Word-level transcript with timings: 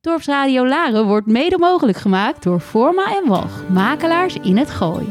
Dorpsradio 0.00 0.66
Laren 0.66 1.06
wordt 1.06 1.26
mede 1.26 1.58
mogelijk 1.58 1.98
gemaakt 1.98 2.42
door 2.42 2.60
Forma 2.60 3.16
en 3.16 3.28
Walg, 3.28 3.68
makelaars 3.68 4.34
in 4.34 4.56
het 4.56 4.70
Gooi. 4.70 5.10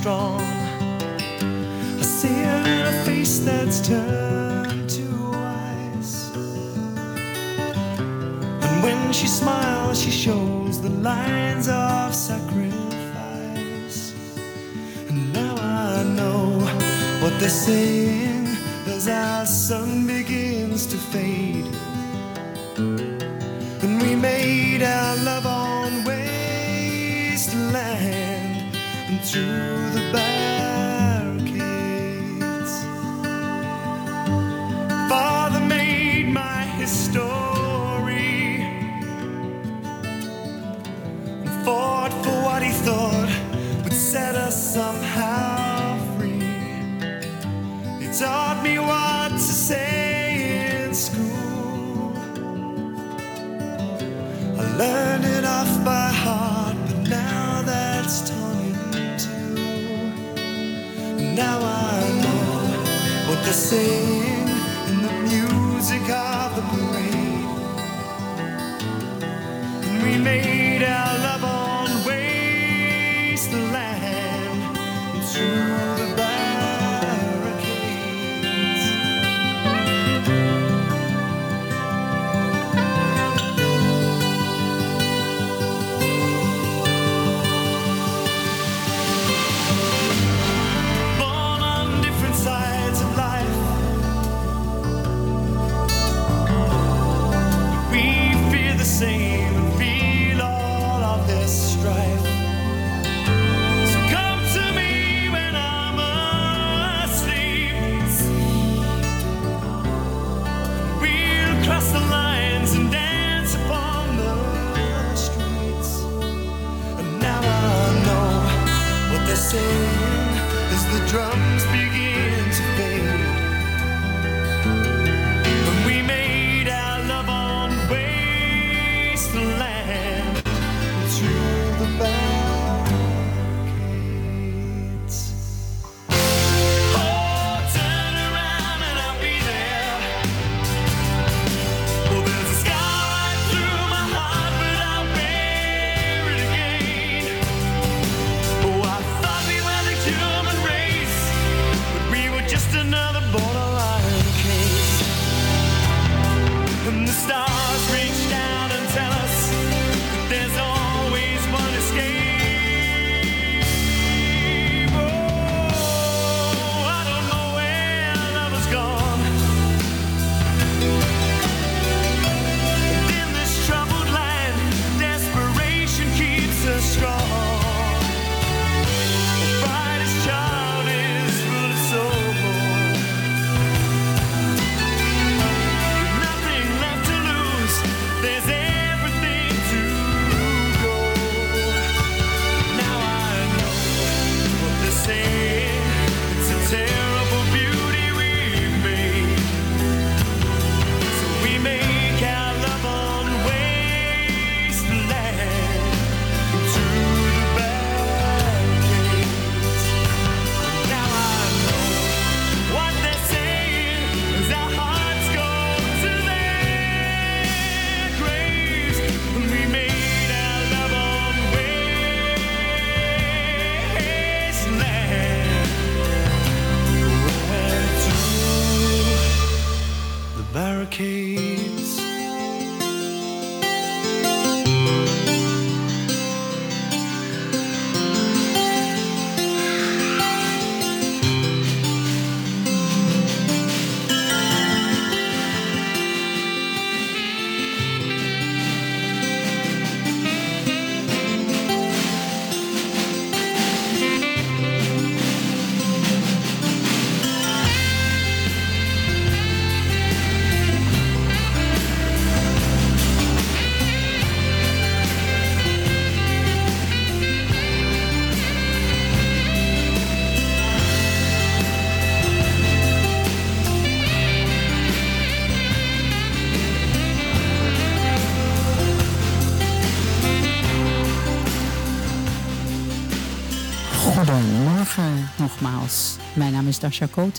Strong. 0.00 0.40
I 2.02 2.02
see 2.02 2.36
her 2.48 2.62
in 2.74 2.86
a 2.94 2.96
face 3.04 3.40
that's 3.40 3.80
turned 3.80 4.88
to 4.90 5.06
ice. 5.34 6.30
And 8.64 8.82
when 8.84 9.12
she 9.12 9.26
smiles, 9.26 10.00
she 10.00 10.12
shows 10.12 10.80
the 10.80 10.94
lines 11.10 11.68
of 11.68 12.14
sacrifice. 12.14 12.78
And 15.08 15.32
now 15.32 15.54
I 15.56 16.04
know 16.18 16.60
what 17.20 17.32
they're 17.40 17.60
saying 17.70 18.46
as 18.86 19.08
our 19.08 19.46
sun 19.46 20.06
begins 20.06 20.86
to 20.92 20.96
fade. 20.96 21.66
And 23.82 23.92
we 24.02 24.14
made 24.14 24.82
our 24.82 25.16
love 25.30 25.46
on 25.46 26.04
wasteland 26.04 27.78
and 28.14 28.27
through 29.30 29.90
the 29.90 30.00
barricades. 30.10 31.52
Father 35.10 35.60
made 35.60 36.28
my 36.28 36.62
history 36.80 38.62
and 41.42 41.64
fought 41.64 42.12
for 42.24 42.42
what 42.42 42.62
he 42.62 42.70
thought 42.70 43.30
would 43.84 43.92
set 43.92 44.34
us 44.34 44.56
somehow 44.74 45.98
free. 46.16 46.40
He 48.00 48.06
taught 48.18 48.60
me 48.62 48.78
what 48.78 49.32
to 49.32 49.38
say 49.38 50.84
in 50.86 50.94
school. 50.94 52.14
I 54.58 54.62
learned 54.78 55.24
it 55.26 55.44
off 55.44 55.84
by 55.84 56.08
heart, 56.24 56.47
Now 61.38 61.60
I 61.62 62.00
know 62.22 63.30
what 63.30 63.44
they're 63.44 63.52
saying 63.52 64.48
in 64.88 65.02
the 65.06 65.12
music 65.30 66.02
of 66.10 66.56
the 66.56 66.62
parade. 66.72 67.46
And 69.86 70.02
we 70.02 70.18
made 70.18 70.82
our 70.82 71.27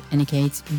en 0.10 0.20
ik 0.20 0.30
heet 0.30 0.64
u 0.72 0.76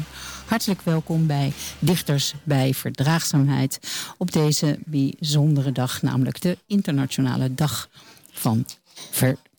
hartelijk 0.47 0.81
welkom 0.83 1.27
bij 1.27 1.53
Dichters 1.79 2.35
bij 2.43 2.75
Verdraagzaamheid 2.75 3.79
op 4.19 4.33
deze 4.33 4.79
bijzondere 4.85 5.73
dag, 5.73 6.03
namelijk 6.03 6.41
de 6.41 6.59
Internationale 6.67 7.55
Dag 7.55 7.89
van 8.33 8.67
Verdraagzaamheid. 9.11 9.50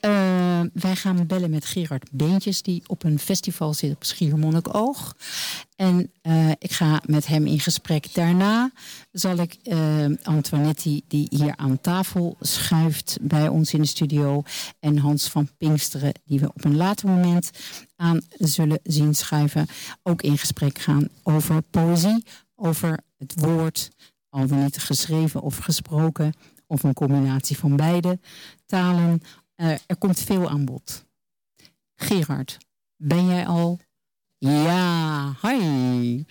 Uh, 0.00 0.60
wij 0.72 0.96
gaan 0.96 1.26
bellen 1.26 1.50
met 1.50 1.64
Gerard 1.64 2.08
Beentjes, 2.12 2.62
die 2.62 2.82
op 2.86 3.04
een 3.04 3.18
festival 3.18 3.74
zit 3.74 3.94
op 3.94 4.04
Schiermonnikoog. 4.04 5.16
En 5.76 6.12
uh, 6.22 6.50
ik 6.58 6.72
ga 6.72 7.02
met 7.06 7.26
hem 7.26 7.46
in 7.46 7.60
gesprek. 7.60 8.14
Daarna 8.14 8.70
zal 9.12 9.36
ik 9.36 9.56
uh, 9.64 10.04
Antoinette, 10.22 11.02
die 11.08 11.26
hier 11.30 11.56
aan 11.56 11.80
tafel 11.80 12.36
schuift 12.40 13.18
bij 13.20 13.48
ons 13.48 13.72
in 13.72 13.80
de 13.80 13.86
studio, 13.86 14.42
en 14.80 14.98
Hans 14.98 15.28
van 15.28 15.48
Pinksteren, 15.58 16.12
die 16.24 16.40
we 16.40 16.48
op 16.48 16.64
een 16.64 16.76
later 16.76 17.08
moment 17.08 17.50
aan 17.96 18.20
zullen 18.38 18.80
zien 18.82 19.14
schuiven, 19.14 19.66
ook 20.02 20.22
in 20.22 20.38
gesprek 20.38 20.78
gaan 20.78 21.08
over 21.22 21.62
poëzie, 21.62 22.24
over 22.56 22.98
het 23.18 23.34
woord, 23.36 23.90
al 24.28 24.46
dan 24.46 24.62
niet 24.62 24.78
geschreven 24.78 25.42
of 25.42 25.56
gesproken, 25.56 26.34
of 26.72 26.82
een 26.82 26.94
combinatie 26.94 27.58
van 27.58 27.76
beide 27.76 28.20
talen. 28.66 29.22
Uh, 29.56 29.70
er 29.86 29.96
komt 29.98 30.20
veel 30.20 30.50
aan 30.50 30.64
bod. 30.64 31.06
Gerard, 31.94 32.58
ben 32.96 33.26
jij 33.26 33.46
al? 33.46 33.80
Ja, 34.38 35.32
hoi. 35.40 36.24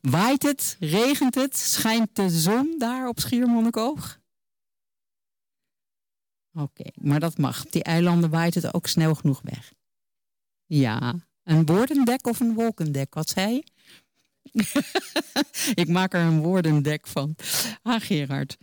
Waait 0.00 0.42
het? 0.42 0.76
Regent 0.80 1.34
het? 1.34 1.56
Schijnt 1.56 2.16
de 2.16 2.30
zon 2.30 2.74
daar 2.78 3.08
op 3.08 3.20
Schiermonnikoog? 3.20 4.20
Oké, 6.52 6.90
maar 6.94 7.20
dat 7.20 7.38
mag. 7.38 7.64
Die 7.64 7.82
eilanden 7.82 8.30
waait 8.30 8.54
het 8.54 8.74
ook 8.74 8.86
snel 8.86 9.14
genoeg 9.14 9.40
weg. 9.42 9.72
Ja, 10.66 11.14
een 11.42 11.66
woordendek 11.66 12.26
of 12.26 12.40
een 12.40 12.54
wolkendek, 12.54 13.14
wat 13.14 13.28
zei? 13.28 13.62
ik 15.82 15.88
maak 15.88 16.14
er 16.14 16.20
een 16.20 16.40
woordendek 16.40 17.06
van. 17.06 17.36
Ah, 17.82 18.00
Gerard. 18.00 18.56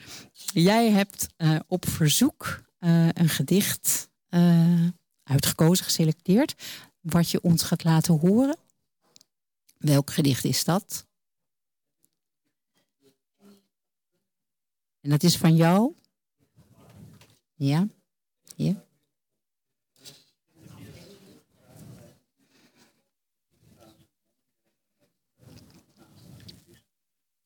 Jij 0.53 0.91
hebt 0.91 1.27
uh, 1.37 1.59
op 1.67 1.89
verzoek 1.89 2.63
uh, 2.79 3.07
een 3.13 3.29
gedicht 3.29 4.09
uh, 4.29 4.87
uitgekozen, 5.23 5.85
geselecteerd, 5.85 6.55
wat 6.99 7.29
je 7.29 7.41
ons 7.41 7.63
gaat 7.63 7.83
laten 7.83 8.19
horen. 8.19 8.57
Welk 9.77 10.11
gedicht 10.11 10.43
is 10.43 10.63
dat? 10.63 11.07
En 15.01 15.09
dat 15.09 15.23
is 15.23 15.37
van 15.37 15.55
jou? 15.55 15.93
Ja? 17.55 17.87
Ja? 18.55 18.83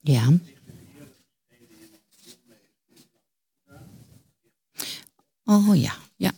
Ja. 0.04 0.28
Oh 5.46 5.74
ja, 5.76 5.94
ja. 6.18 6.32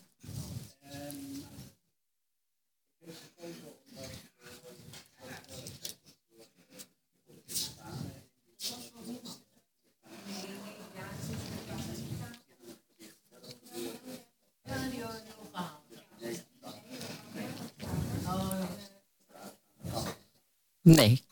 Nee, 20.82 21.24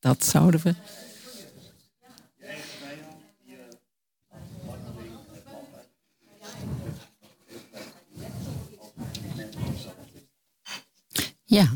dat 0.00 0.24
zouden 0.24 0.60
we 0.60 0.74
Ja. 11.56 11.68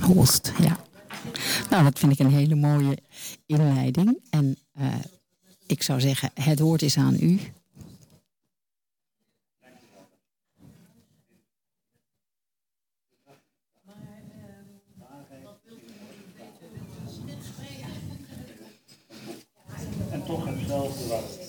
Holst, 0.00 0.52
ja. 0.58 0.78
Nou, 1.70 1.84
dat 1.84 1.98
vind 1.98 2.12
ik 2.12 2.18
een 2.18 2.30
hele 2.30 2.54
mooie 2.54 2.98
inleiding. 3.46 4.20
En 4.30 4.56
uh, 4.80 4.94
ik 5.66 5.82
zou 5.82 6.00
zeggen, 6.00 6.30
het 6.34 6.60
woord 6.60 6.82
is 6.82 6.96
aan 6.96 7.16
u. 7.20 7.40
Ik 20.68 21.47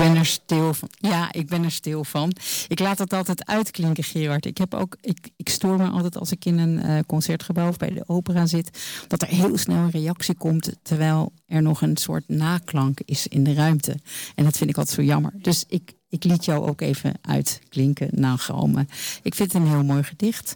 ben 0.00 0.16
er 0.16 0.26
stil 0.26 0.74
van. 0.74 0.88
Ja, 0.98 1.32
ik 1.32 1.46
ben 1.46 1.64
er 1.64 1.70
stil 1.70 2.04
van. 2.04 2.32
Ik 2.68 2.78
laat 2.78 2.98
het 2.98 3.12
altijd 3.12 3.46
uitklinken, 3.46 4.04
Gerard. 4.04 4.46
Ik, 4.46 4.58
heb 4.58 4.74
ook, 4.74 4.96
ik, 5.00 5.28
ik 5.36 5.48
stoor 5.48 5.76
me 5.76 5.88
altijd 5.88 6.18
als 6.18 6.30
ik 6.30 6.44
in 6.44 6.58
een 6.58 6.86
uh, 6.86 6.98
concertgebouw 7.06 7.68
of 7.68 7.76
bij 7.76 7.90
de 7.90 8.04
opera 8.06 8.46
zit, 8.46 8.78
dat 9.08 9.22
er 9.22 9.28
heel 9.28 9.58
snel 9.58 9.76
een 9.76 9.90
reactie 9.90 10.34
komt, 10.34 10.72
terwijl 10.82 11.32
er 11.46 11.62
nog 11.62 11.82
een 11.82 11.96
soort 11.96 12.28
naklank 12.28 13.00
is 13.04 13.26
in 13.26 13.44
de 13.44 13.54
ruimte. 13.54 13.96
En 14.34 14.44
dat 14.44 14.56
vind 14.56 14.70
ik 14.70 14.76
altijd 14.76 14.96
zo 14.96 15.02
jammer. 15.02 15.32
Dus 15.34 15.64
ik, 15.68 15.92
ik 16.08 16.24
liet 16.24 16.44
jou 16.44 16.68
ook 16.68 16.80
even 16.80 17.14
uitklinken, 17.20 18.38
Galme. 18.38 18.86
Ik 19.22 19.34
vind 19.34 19.52
het 19.52 19.62
een 19.62 19.68
heel 19.68 19.84
mooi 19.84 20.02
gedicht. 20.02 20.54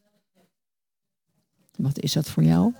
Wat 1.75 1.99
is 1.99 2.13
dat 2.13 2.29
voor 2.29 2.43
jou? 2.43 2.73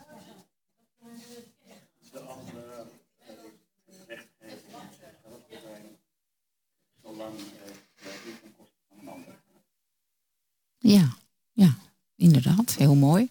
Ja, 10.79 11.17
ja, 11.53 11.77
inderdaad. 12.15 12.75
Heel 12.75 12.95
mooi. 12.95 13.29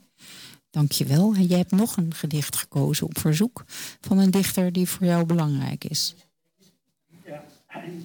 En 1.55 1.61
jij 1.61 1.69
hebt 1.69 1.81
nog 1.81 1.97
een 1.97 2.15
gedicht 2.15 2.57
gekozen 2.57 3.07
op 3.07 3.19
verzoek 3.19 3.65
van 4.01 4.19
een 4.19 4.31
dichter 4.31 4.73
die 4.73 4.89
voor 4.89 5.07
jou 5.07 5.27
belangrijk 5.27 5.85
is. 5.85 6.15
Ja, 7.25 7.45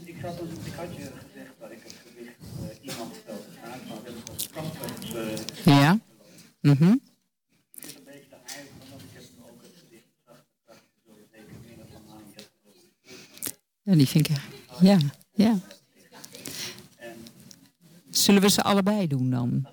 ik, 0.05 0.21
had, 0.21 0.41
ik 0.63 0.73
had 0.73 0.95
je 0.95 1.01
gezegd 1.01 1.53
dat 1.59 1.71
ik 1.71 1.79
het 1.83 1.95
gedicht 2.07 2.35
uh, 2.59 2.91
iemand 2.91 3.15
stelde 3.21 3.43
graag, 3.61 3.87
maar 3.87 3.97
dat 4.03 4.13
is 4.37 4.45
een 4.45 4.51
prachtig. 4.51 5.65
Uh, 5.65 5.81
ja. 5.81 5.99
Mm 6.61 6.75
-hmm. 6.77 7.01
Het 7.75 7.85
het 7.85 8.25
van. 8.89 8.99
Ja, 13.81 13.95
die 13.95 14.07
vind 14.07 14.29
ik. 14.29 14.37
Ja, 14.79 14.97
ja. 15.33 15.59
Zullen 18.09 18.41
we 18.41 18.49
ze 18.49 18.61
allebei 18.61 19.07
doen 19.07 19.29
dan? 19.29 19.67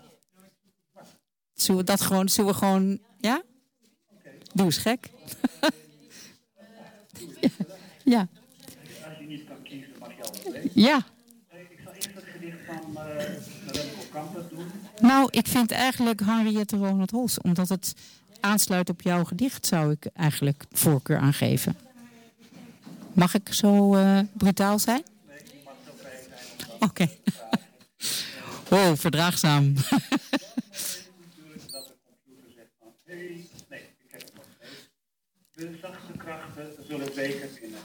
Zullen 1.55 1.81
we 1.81 1.87
dat 1.87 2.01
gewoon, 2.01 2.29
zullen 2.29 2.51
we 2.53 2.59
gewoon, 2.59 2.99
ja? 3.21 3.43
Doe 4.57 4.65
eens 4.65 4.77
gek. 4.77 5.11
ja. 8.15 8.29
Allebei. 10.45 10.71
Ja. 10.73 10.97
Ik 10.97 11.81
zal 11.85 11.93
eerst 11.93 12.09
het 12.15 12.25
gedicht 12.33 12.57
van 12.67 12.99
Remco 14.13 14.47
doen. 14.51 14.67
Nou, 15.01 15.29
ik 15.31 15.47
vind 15.47 15.71
eigenlijk 15.71 16.21
Henriette 16.21 16.77
Ronald 16.77 17.11
Hols, 17.11 17.41
omdat 17.41 17.69
het 17.69 17.95
aansluit 18.41 18.89
op 18.89 19.03
jouw 19.03 19.25
gedicht, 19.25 19.67
zou 19.67 19.93
ik 19.93 20.07
eigenlijk 20.15 20.65
voorkeur 20.73 21.19
aangeven. 21.19 21.77
Mag 23.13 23.35
ik 23.35 23.53
zo 23.53 23.97
uh, 23.97 24.21
brutaal 24.33 24.79
zijn? 24.79 25.03
Nee, 25.29 25.39
je 25.39 25.61
mag 25.65 25.75
zo 25.87 25.93
vrij 25.99 26.19
zijn. 26.57 26.71
Oké. 26.75 26.85
Okay. 26.85 27.19
Wow, 28.69 28.97
verdraagzaam. 28.97 29.75
De 35.57 35.79
zachte 35.81 36.13
krachten 36.17 36.85
zullen 36.89 37.15
zeker 37.15 37.49
winnen. 37.61 37.81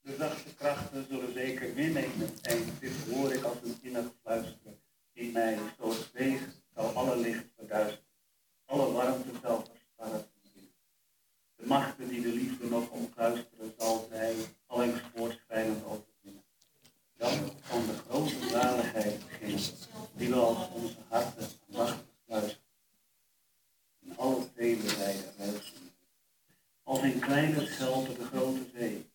De 0.00 0.16
zachte 0.18 0.54
krachten 0.54 1.06
zullen 1.08 1.32
zeker 1.32 1.74
winnen. 1.74 2.04
En 2.42 2.64
dit 2.80 2.92
hoor 3.10 3.32
ik 3.32 3.42
als 3.42 3.56
een 3.62 3.78
innig 3.82 4.04
fluisteren. 4.22 4.80
In 5.12 5.32
mij, 5.32 5.58
zoals 5.78 6.10
weeg, 6.12 6.40
zal 6.74 6.88
alle 6.88 7.16
licht 7.16 7.44
verduisteren. 7.56 8.04
Alle 8.64 8.92
warmte 8.92 9.28
zal 9.42 9.64
verstarren. 9.64 10.26
De 11.56 11.66
machten 11.66 12.08
die 12.08 12.20
de 12.20 12.28
liefde 12.28 12.68
nog 12.68 12.90
omkluisteren, 12.90 13.74
zal 13.78 14.06
zij 14.10 14.34
allengs 14.66 15.00
voortschrijdend 15.14 15.84
overwinnen. 15.84 16.44
Dan 17.16 17.50
kan 17.68 17.86
de 17.86 17.94
grote 18.08 18.48
zaligheid 18.48 19.26
beginnen, 19.26 19.60
die 20.16 20.28
we 20.28 20.34
als 20.34 20.68
onze 20.68 20.96
harten 21.08 21.48
aandachtig 21.68 22.06
luisteren. 22.26 22.64
In 24.00 24.16
alle 24.16 24.48
vele 24.54 24.82
luisteren. 25.38 25.85
Als 26.86 27.02
een 27.02 27.18
kleine 27.18 27.66
schelp 27.66 28.18
de 28.18 28.24
grote 28.24 28.66
zee. 28.74 29.10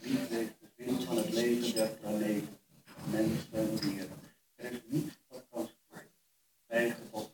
Liefde 0.00 0.40
is 0.40 0.48
de 0.60 0.68
zin 0.76 1.00
van 1.00 1.16
het 1.16 1.32
leven 1.32 1.74
der 1.74 1.88
planeten, 1.88 2.48
mensen 3.10 3.48
en 3.52 3.76
dieren. 3.80 4.08
Er 4.54 4.72
is 4.72 4.78
niets 4.88 5.14
wat 5.28 5.44
kan 5.50 5.68
storen. 5.68 6.06
Wij 6.66 6.96
God. 7.10 7.30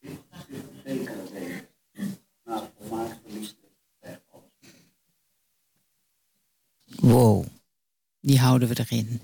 Dit 0.00 0.10
is 0.48 0.56
een 0.56 0.80
zekere 0.84 1.32
wegen. 1.32 1.68
Na 2.44 2.60
de 2.60 2.66
volmaakte 2.78 3.30
liefde 3.30 3.66
zegt 4.00 4.20
alles. 4.32 4.70
Wow, 7.00 7.46
die 8.20 8.38
houden 8.38 8.68
we 8.68 8.78
erin. 8.78 9.20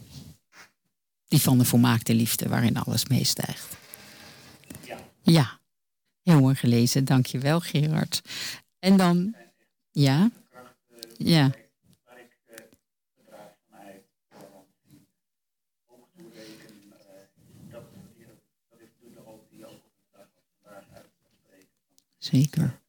Die 1.28 1.40
van 1.40 1.58
de 1.58 1.64
volmaakte 1.64 2.14
liefde 2.14 2.48
waarin 2.48 2.76
alles 2.76 3.06
meestijgt. 3.06 3.76
Ja. 4.84 4.98
Ja, 5.22 5.58
heel 6.22 6.40
mooi 6.40 6.54
gelezen. 6.54 7.04
Dankjewel 7.04 7.60
Gerard. 7.60 8.22
En 8.78 8.96
dan, 8.96 9.34
ja, 9.90 10.30
ja. 11.16 11.50
Zeker. 22.18 22.80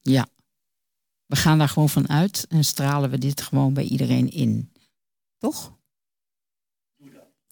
Ja. 0.00 0.26
We 1.26 1.36
gaan 1.36 1.58
daar 1.58 1.68
gewoon 1.68 1.88
van 1.88 2.08
uit 2.08 2.46
en 2.48 2.64
stralen 2.64 3.10
we 3.10 3.18
dit 3.18 3.40
gewoon 3.40 3.74
bij 3.74 3.84
iedereen 3.84 4.30
in. 4.30 4.72
Toch? 5.38 5.74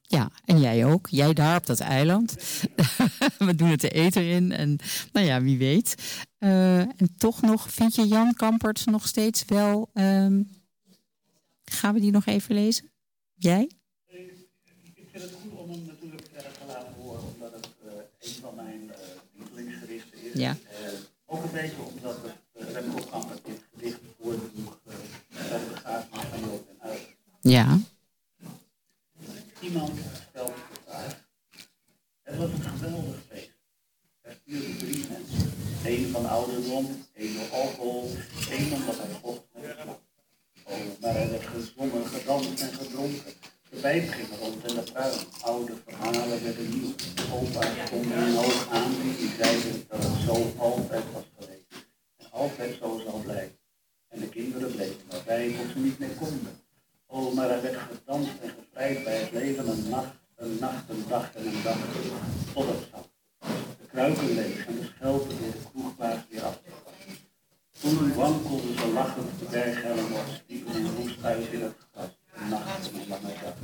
Ja, 0.03 0.31
en 0.45 0.61
jij 0.61 0.85
ook. 0.85 1.09
Jij 1.09 1.33
daar 1.33 1.57
op 1.57 1.67
dat 1.67 1.81
eiland. 1.81 2.35
We 3.39 3.55
doen 3.55 3.69
het 3.69 3.81
de 3.81 3.91
eten 3.91 4.25
in. 4.29 4.53
En 4.53 4.79
nou 5.13 5.27
ja, 5.27 5.43
wie 5.43 5.59
weet. 5.59 5.95
Uh, 6.39 6.79
en 6.81 7.15
toch 7.17 7.43
nog, 7.43 7.73
vind 7.73 7.95
je 7.95 8.07
Jan 8.07 8.35
Kampert 8.35 8.87
nog 8.87 9.07
steeds 9.07 9.45
wel... 9.45 9.91
Um, 9.95 10.63
gaan 11.65 11.95
we 11.95 12.01
die 12.01 12.11
nog 12.11 12.27
even 12.27 12.55
lezen? 12.55 12.91
Jij? 13.35 13.71
Ik 14.95 15.09
vind 15.11 15.23
het 15.23 15.33
goed 15.43 15.59
om 15.59 15.71
hem 15.71 15.85
natuurlijk 15.87 16.23
te 16.23 16.65
laten 16.67 16.95
horen. 16.95 17.23
Omdat 17.35 17.53
het 17.53 17.69
uh, 17.85 17.93
een 18.21 18.41
van 18.41 18.55
mijn 18.55 18.91
lievelingsgerichten 19.33 20.23
is. 20.23 20.33
Ja. 20.41 20.57
ook 21.27 21.45
een 21.45 21.51
beetje 21.51 21.83
omdat 21.83 22.17
het 22.53 22.69
Remco 22.73 23.05
Kampert 23.11 23.45
dit 23.45 23.61
gedicht 23.73 24.01
voordroeg. 24.21 24.79
bij 24.85 25.59
de 25.59 25.67
begrafenis 25.75 26.25
van 26.31 26.41
Joop 26.41 26.69
en 26.69 26.89
Uit. 26.89 27.09
Ja. 27.41 27.79
Iemand 29.61 29.91
stelde 30.31 30.53
de 30.53 30.81
vraag. 30.87 31.27
Het 32.23 32.37
was 32.37 32.51
een 32.51 32.63
geweldig 32.63 33.17
feest. 33.29 33.51
Er 34.21 34.37
stuurden 34.43 34.79
drie 34.79 35.07
mensen. 35.09 35.53
Eén 35.85 36.11
van 36.11 36.27
ouderdom, 36.29 36.87
één 37.15 37.35
door 37.35 37.51
alcohol, 37.51 38.11
één 38.51 38.73
omdat 38.73 38.97
hij 38.97 39.07
vocht 39.23 39.43
met 39.53 39.63
de 39.63 39.75
klap. 39.83 40.03
Oh, 40.65 41.01
maar 41.01 41.17
er 41.17 41.31
werd 41.31 41.47
gezongen, 41.47 42.07
gedanst 42.07 42.61
en 42.61 42.73
gedronken. 42.73 43.33
De 43.71 43.77
pijp 43.81 44.11
ging 44.11 44.29
rond 44.41 44.65
en 44.65 44.75
de 44.75 44.93
pruim. 44.93 45.19
Oude 45.43 45.73
verhalen 45.87 46.43
werden 46.43 46.69
nieuw. 46.71 46.93
Opa 47.33 47.87
stonden 47.87 48.27
in 48.27 48.35
hoog 48.35 48.69
aan 48.71 48.93
die 49.19 49.35
zeiden 49.39 49.85
dat 49.89 50.03
het 50.03 50.21
zo 50.27 50.53
altijd 50.59 51.05
was 51.13 51.25
geweest. 51.39 51.87
En 52.17 52.31
altijd 52.31 52.77
zo 52.81 53.01
zal 53.05 53.21
blijven. 53.25 53.59
En 54.09 54.21
de 54.21 54.29
kinderen 54.29 54.71
bleven 54.75 55.01
waarbij 55.09 55.49
tot 55.49 55.73
ze 55.73 55.79
niet 55.79 55.99
meer 55.99 56.15
konden. 56.19 56.63
Oh, 57.07 57.35
maar 57.35 57.51
er 57.51 57.63
werd 57.63 57.77
gedanst 57.77 58.31
en 58.43 58.51
gevrijd 58.59 59.05
bij 59.05 59.17
het 59.17 59.33
leven 59.33 59.69
een 59.69 59.89
nacht, 59.89 60.15
een 60.37 60.57
nacht, 60.61 60.89
een 60.89 61.05
dag 61.09 61.35
en 61.35 61.47
een 61.47 61.63
dag, 61.63 61.77
tot 62.53 62.67
het 62.67 62.89
zat. 62.91 63.09
De 63.81 63.87
kruiken 63.91 64.35
leeg 64.35 64.67
en 64.67 64.75
de 64.75 64.87
schelpen 64.97 65.29
door 65.29 65.53
de 65.53 65.59
kroegbaas 65.71 66.19
weer 66.31 66.43
af. 66.43 66.61
Toen 67.81 68.15
wankelden 68.15 68.79
ze 68.79 68.87
lachend 68.87 69.39
de 69.39 69.45
berghellen 69.51 70.05
op, 70.05 70.25
sliepen 70.47 70.75
in 70.75 70.91
roest 70.97 71.25
uit 71.25 71.47
in 71.53 71.63
het 71.63 71.75
gras, 71.93 72.09
een 72.35 72.49
nacht 72.49 72.91
en 72.91 73.01
een 73.01 73.09
lange 73.09 73.35
dag. 73.43 73.55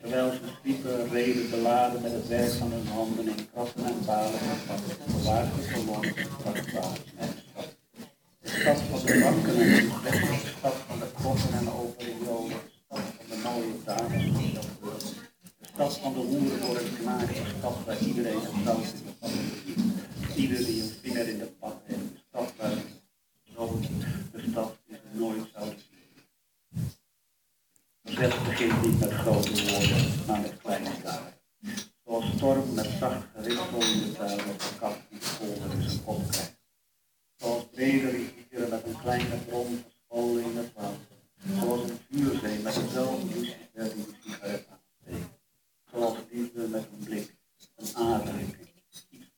Terwijl 0.00 0.30
ze 0.30 0.40
sliepen, 0.60 1.08
reden 1.08 1.50
beladen 1.50 2.02
met 2.02 2.12
het 2.12 2.28
werk 2.28 2.52
van 2.52 2.72
hun 2.72 2.86
handen 2.86 3.28
in 3.28 3.50
krassen 3.52 3.84
en 3.84 4.04
palen 4.04 4.38
gepakt, 4.38 5.06
bewaarden 5.06 5.64
verloren, 5.64 6.14
vrachtwagens 6.14 7.12
en 7.16 7.28
stad. 7.50 7.76
De 8.40 8.48
stad 8.48 8.78
van 8.80 9.00
de 9.72 10.52
stad 10.58 10.74
van 10.88 10.98
de 10.98 11.06
kroppen 11.14 11.52
en 11.52 11.64
de 11.64 11.70
operiolen, 11.70 12.48
de 12.48 12.70
stad 12.84 13.00
van 13.16 13.26
de 13.28 13.36
mooie 13.42 14.60
worden. 14.80 15.00
De 15.58 15.66
stad 15.74 15.98
van 15.98 16.12
de 16.12 16.18
hoeren 16.18 16.74
het 16.74 16.98
knaak, 17.00 17.26
de 17.26 17.54
stad 17.58 17.84
waar 17.84 17.98
iedereen 17.98 18.44
een 18.52 18.64
dans 18.64 18.92
in 18.92 19.04
de 19.06 19.12
pannen 19.18 19.50
ziet. 19.66 20.36
Ieder 20.36 20.56
die 20.56 20.82
een 20.82 20.92
vinger 21.02 21.28
in 21.28 21.38
de 21.38 21.52
pad 21.60 21.76
heeft, 21.84 22.00
de 22.00 22.20
stad 22.28 22.52
waar 22.56 22.76
zo 23.54 23.80
de 24.32 24.44
stad 24.50 24.76
die 24.86 24.96
ze 24.96 25.18
nooit 25.18 25.48
zouden 25.54 25.78
zien. 25.78 25.92
Verzet 28.04 28.44
begint 28.44 28.82
niet 28.82 29.00
met 29.00 29.12
grote 29.12 29.70
woorden, 29.70 30.26
maar 30.26 30.40
met 30.40 30.56
kleine 30.62 30.90
daden. 31.02 31.34
Zoals 32.04 32.24
storm 32.36 32.74
met 32.74 32.90
zacht 32.98 33.26
geritsel 33.34 33.80
in 33.80 34.00
de 34.00 34.12
tuin 34.12 34.40
op 34.50 34.58
de 34.58 34.76
kat 34.78 34.96
die 35.10 35.18
kolder 35.38 35.72
in 35.76 35.82
zijn 35.82 36.04
kop 36.04 36.28
krijgt. 36.30 36.56
Zoals 37.36 37.64
brede 37.72 38.10
rivieren 38.10 38.68
met 38.70 38.86
een 38.86 39.00
kleine 39.00 39.36
bron 39.36 39.84
verscholen 39.84 40.44
in 40.44 40.56
het 40.56 40.72
water. 40.74 40.98
Zoals 41.60 41.90
een 41.90 41.98
vuurzee 42.10 42.58
met 42.58 42.76
eenzelfde 42.76 43.26
lucifer 43.26 43.94
die 43.94 44.04
de 44.04 44.14
sigaret 44.24 44.66
aansteekt. 44.70 45.30
Zoals 45.90 46.18
liefde 46.30 46.68
met 46.68 46.84
een 46.92 47.04
blik, 47.04 47.34
een 47.76 47.96
aanraking, 47.96 48.56
iets 49.10 49.32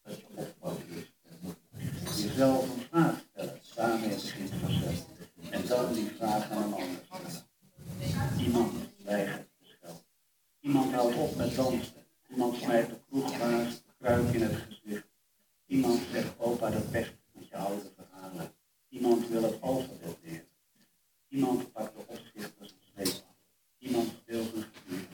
dat 16.55 16.61
naar 16.61 16.71
de 16.71 16.89
pest 16.91 17.13
met 17.33 17.49
je 17.49 17.57
oude 17.57 17.93
verhalen. 17.97 18.55
Iemand 18.89 19.29
wil 19.29 19.43
het 19.43 19.61
alfabet 19.61 20.17
leren. 20.23 20.47
Iemand 21.29 21.73
pakt 21.73 21.95
de 21.95 22.03
opzichters 22.07 22.71
een 22.71 22.93
sleepwand. 22.93 23.37
Iemand 23.79 24.09
speelt 24.23 24.55
een 24.55 24.65
figuur. 24.73 25.07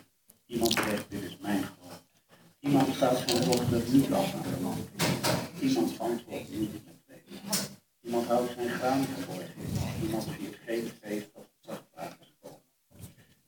Iemand 0.46 0.72
zegt, 0.72 1.10
dit 1.10 1.22
is 1.22 1.36
mijn 1.40 1.62
geloof. 1.62 2.02
Iemand 2.60 2.94
staat 2.94 3.18
zijn 3.90 4.08
dochter 4.08 4.08
niet 4.08 4.12
af 4.12 4.34
aan 4.34 4.54
de 4.54 4.60
lamp. 4.62 4.88
Iemand 5.60 5.98
antwoordt 5.98 6.50
niet 6.50 6.84
met 6.84 7.04
twee. 7.04 7.22
Iemand 8.00 8.26
houdt 8.26 8.52
zijn 8.52 8.68
graan 8.68 9.04
verborgen. 9.04 9.62
Iemand 10.02 10.24
viert 10.24 10.56
geen 10.66 10.90
feest 11.00 11.28
als 11.34 11.44
de 11.44 11.58
vrachtwagens 11.62 12.32
komen. 12.40 12.62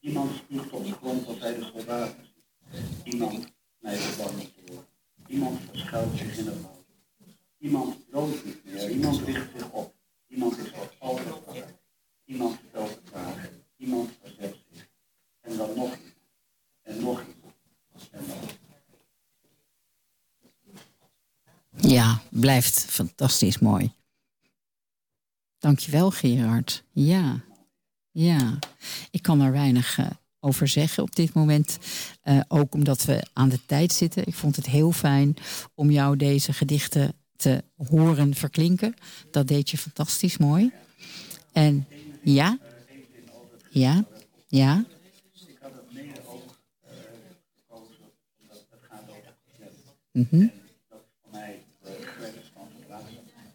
Iemand 0.00 0.34
spuugt 0.34 0.72
op 0.72 0.84
de 0.84 0.92
grond 0.92 1.26
als 1.26 1.38
hij 1.38 1.54
de 1.54 1.64
soldaten 1.64 2.24
ziet. 2.24 3.14
Iemand 3.14 3.46
snijdt 3.78 4.02
de 4.02 4.22
banden 4.22 4.46
door. 4.66 4.84
Iemand 5.26 5.60
verschuilt 5.70 6.18
zich 6.18 6.38
in 6.38 6.46
het 6.46 6.62
woud. 6.62 6.86
Iemand 7.58 7.96
droomt 8.10 8.44
niet 8.44 8.64
meer. 8.64 8.90
Iemand 8.90 9.20
richt 9.20 9.48
zich 9.56 9.70
op. 9.70 9.94
Iemand 10.28 10.58
is 10.58 10.68
voor 10.68 10.94
altijd 10.98 11.34
vrij. 11.46 11.78
Iemand 12.24 12.58
stelt 12.68 12.88
de 12.94 13.00
vraag. 13.04 13.48
Iemand 13.76 14.10
verzet 14.22 14.56
zich. 14.72 14.88
En 15.40 15.56
dan 15.56 15.68
nog 15.76 15.96
iemand. 15.96 16.14
En 16.82 17.00
nog 17.00 17.20
iemand. 17.20 17.54
En 18.10 18.20
nog 18.26 18.36
iemand. 18.36 18.60
Ja, 21.92 22.20
blijft 22.30 22.84
fantastisch 22.84 23.58
mooi. 23.58 23.92
Dankjewel, 25.58 26.10
Gerard. 26.10 26.84
Ja, 26.92 27.40
ja. 28.10 28.58
Ik 29.10 29.22
kan 29.22 29.40
er 29.40 29.52
weinig 29.52 29.98
eh, 29.98 30.06
over 30.40 30.68
zeggen 30.68 31.02
op 31.02 31.16
dit 31.16 31.32
moment. 31.32 31.78
Eh, 32.22 32.40
ook 32.48 32.74
omdat 32.74 33.04
we 33.04 33.22
aan 33.32 33.48
de 33.48 33.66
tijd 33.66 33.92
zitten. 33.92 34.26
Ik 34.26 34.34
vond 34.34 34.56
het 34.56 34.66
heel 34.66 34.92
fijn 34.92 35.36
om 35.74 35.90
jou 35.90 36.16
deze 36.16 36.52
gedichten 36.52 37.12
te 37.36 37.64
horen 37.88 38.34
verklinken. 38.34 38.94
Dat 39.30 39.48
deed 39.48 39.70
je 39.70 39.78
fantastisch 39.78 40.38
mooi. 40.38 40.72
En 41.52 41.86
ja, 42.22 42.58
ja, 43.70 44.04
ja, 44.48 44.84
Ik 45.46 45.58
had 45.60 45.72
het 45.72 45.92
mede 45.92 46.20
ook 46.26 46.56
eh, 46.80 46.90
gekozen 47.54 48.04
omdat 48.40 48.66
het 48.70 48.80
gaat 48.88 49.02
over 49.08 49.34
gezet. 49.50 49.72
mhm. 50.12 50.46
Dat 50.88 51.00
is 51.00 51.06
voor 51.22 51.30
mij 51.32 51.64
de 51.82 52.06
grens 52.16 52.50
van 52.54 52.66
verdraagzaamheid. 52.78 53.54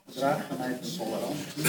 Maar 0.19 0.37
verdraagzaamheid 0.37 0.81
en 0.81 0.97
tolerantie 0.97 1.63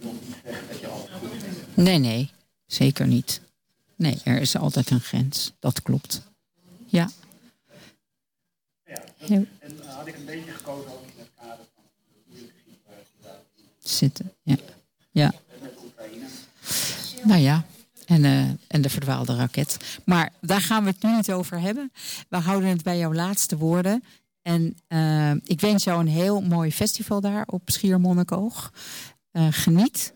wil 0.00 0.12
niet 0.12 0.36
zeggen 0.44 0.68
dat 0.68 0.80
je 0.80 0.86
alles 0.86 1.10
goed 1.20 1.30
vindt. 1.42 1.76
Nee, 1.76 1.98
nee, 1.98 2.30
zeker 2.66 3.06
niet. 3.06 3.40
Nee, 3.96 4.20
er 4.24 4.40
is 4.40 4.56
altijd 4.56 4.90
een 4.90 5.00
grens. 5.00 5.52
Dat 5.58 5.82
klopt. 5.82 6.22
Ja. 6.86 7.10
Ja, 8.86 9.02
dat- 9.18 9.28
en 9.28 9.48
dan 9.76 9.86
had 9.86 10.06
ik 10.06 10.16
een 10.16 10.24
beetje 10.24 10.50
gekozen 10.52 10.90
ook 10.92 11.02
in 11.02 11.12
het 11.18 11.30
kader 11.40 11.64
van 11.74 11.82
de 12.30 12.50
situatie 12.66 13.64
Zitten. 13.98 14.32
Ja. 14.42 14.56
Ja. 15.10 15.32
met 15.62 15.72
Oekraïne. 15.84 16.26
Nou 17.24 17.40
ja. 17.40 17.64
En, 18.06 18.24
eh, 18.24 18.48
en 18.66 18.80
de 18.82 18.90
verdwaalde 18.90 19.34
raket. 19.36 19.76
Maar 20.04 20.32
daar 20.40 20.60
gaan 20.60 20.84
we 20.84 20.90
het 20.90 21.02
nu 21.02 21.16
niet 21.16 21.32
over 21.32 21.60
hebben. 21.60 21.92
We 22.28 22.36
houden 22.36 22.68
het 22.68 22.82
bij 22.82 22.98
jouw 22.98 23.12
laatste 23.14 23.56
woorden. 23.56 24.04
En 24.46 24.76
eh, 24.86 25.32
ik 25.44 25.60
wens 25.60 25.84
jou 25.84 26.00
een 26.00 26.08
heel 26.08 26.40
mooi 26.40 26.72
festival 26.72 27.20
daar 27.20 27.46
op 27.46 27.62
Schiermonnikoog. 27.64 28.72
Eh, 29.30 29.46
geniet. 29.50 30.14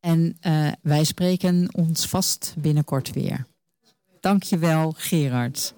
En 0.00 0.36
eh, 0.40 0.72
wij 0.82 1.04
spreken 1.04 1.68
ons 1.72 2.06
vast 2.06 2.54
binnenkort 2.58 3.12
weer. 3.12 3.46
Dankjewel, 4.20 4.94
Gerard. 4.96 5.74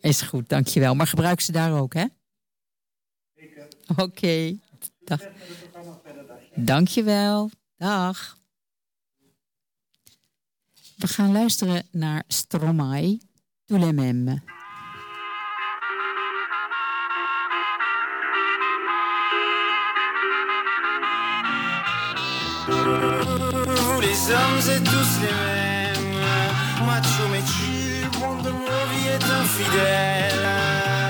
Is 0.00 0.22
goed, 0.22 0.48
dankjewel. 0.48 0.94
Maar 0.94 1.06
gebruik 1.06 1.40
ze 1.40 1.52
daar 1.52 1.80
ook, 1.80 1.94
hè? 1.94 2.04
Oké. 3.96 4.58
Dag. 5.04 5.20
Dankjewel. 6.54 7.50
Dag. 7.76 8.38
We 10.96 11.06
gaan 11.06 11.32
luisteren 11.32 11.86
naar 11.90 12.24
Stromae, 12.26 13.18
Vous 22.68 24.00
les 24.00 24.32
hommes 24.32 24.76
êtes 24.76 24.84
tous 24.84 25.20
les 25.20 25.28
mêmes. 25.28 26.20
Macho 26.84 27.28
mais 27.30 27.42
tu 27.42 28.18
monde 28.18 28.42
de 28.42 28.50
mon 28.50 28.82
vie 28.90 29.08
est 29.08 29.24
infidèle 29.24 30.48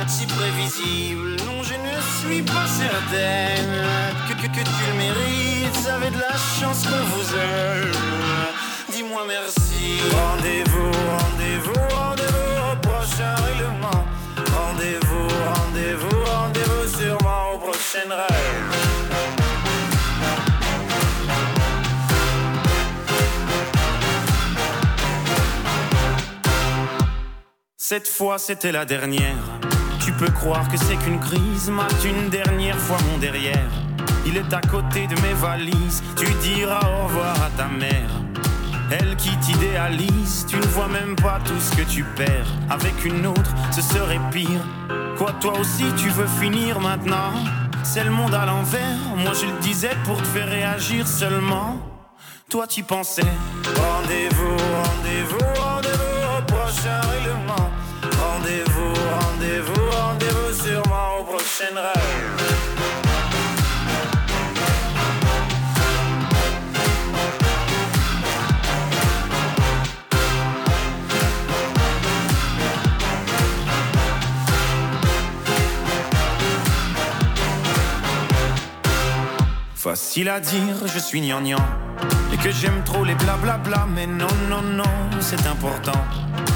Si 0.07 0.27
prévisible, 0.27 1.37
non 1.47 1.63
je 1.63 1.75
ne 1.75 1.97
suis 2.19 2.43
pas 2.43 2.67
certaine. 2.67 3.87
Que, 4.29 4.35
que, 4.35 4.49
que 4.49 4.65
tu 4.65 4.83
le 4.91 4.99
mérites, 4.99 5.89
avez 5.89 6.11
de 6.11 6.19
la 6.19 6.37
chance 6.61 6.83
qu'on 6.83 7.05
vous 7.17 7.35
aime. 7.35 7.93
Dis-moi 8.93 9.23
merci. 9.27 10.01
Rendez-vous, 10.13 10.93
rendez-vous, 11.19 11.97
rendez-vous 11.97 12.73
au 12.73 12.77
prochain 12.87 13.35
règlement. 13.47 14.05
Rendez-vous, 14.55 15.29
rendez-vous, 15.55 16.25
rendez-vous 16.25 16.99
sûrement 16.99 17.55
au 17.55 17.59
prochain 17.59 18.09
rêve 18.11 18.96
Cette 27.89 28.09
fois 28.09 28.37
c'était 28.37 28.73
la 28.73 28.85
dernière. 28.85 29.45
Tu 30.05 30.11
peux 30.11 30.33
croire 30.33 30.69
que 30.69 30.77
c'est 30.77 30.97
qu'une 30.97 31.21
crise, 31.21 31.71
mate 31.71 32.05
une 32.05 32.31
dernière 32.31 32.77
fois 32.77 32.97
mon 33.09 33.19
derrière. 33.19 33.71
Il 34.27 34.37
est 34.37 34.53
à 34.53 34.61
côté 34.61 35.07
de 35.07 35.15
mes 35.21 35.35
valises, 35.35 36.03
tu 36.17 36.27
diras 36.43 36.81
au 36.81 37.07
revoir 37.07 37.41
à 37.41 37.49
ta 37.57 37.69
mère. 37.69 38.11
Elle 38.91 39.15
qui 39.15 39.37
t'idéalise, 39.37 40.47
tu 40.49 40.57
ne 40.57 40.67
vois 40.67 40.89
même 40.89 41.15
pas 41.15 41.39
tout 41.45 41.61
ce 41.61 41.77
que 41.77 41.89
tu 41.89 42.03
perds. 42.17 42.49
Avec 42.71 43.05
une 43.05 43.25
autre, 43.25 43.55
ce 43.71 43.83
serait 43.83 44.19
pire. 44.33 44.65
Quoi, 45.17 45.31
toi 45.41 45.57
aussi 45.57 45.85
tu 45.97 46.09
veux 46.09 46.27
finir 46.41 46.81
maintenant? 46.81 47.35
C'est 47.85 48.03
le 48.03 48.11
monde 48.11 48.35
à 48.35 48.47
l'envers, 48.47 48.99
moi 49.17 49.33
je 49.33 49.47
le 49.47 49.61
disais 49.61 49.97
pour 50.05 50.21
te 50.21 50.27
faire 50.27 50.49
réagir 50.49 51.07
seulement. 51.07 51.77
Toi 52.51 52.67
tu 52.67 52.83
pensais 52.83 53.23
Rendez-vous, 53.63 54.57
rendez-vous, 54.57 55.63
rendez-vous 55.63 56.37
au 56.37 56.43
prochain 56.53 57.01
règlement 57.13 57.76
Facile 79.77 80.29
à 80.29 80.41
dire, 80.41 80.61
je 80.85 80.99
suis 80.99 81.23
gnangnan. 81.23 81.57
Et 82.35 82.37
que 82.37 82.51
j'aime 82.51 82.83
trop 82.85 83.03
les 83.03 83.15
blablabla 83.15 83.87
Mais 83.95 84.07
non, 84.07 84.27
non, 84.51 84.61
non, 84.61 84.85
c'est 85.21 85.47
important. 85.47 86.05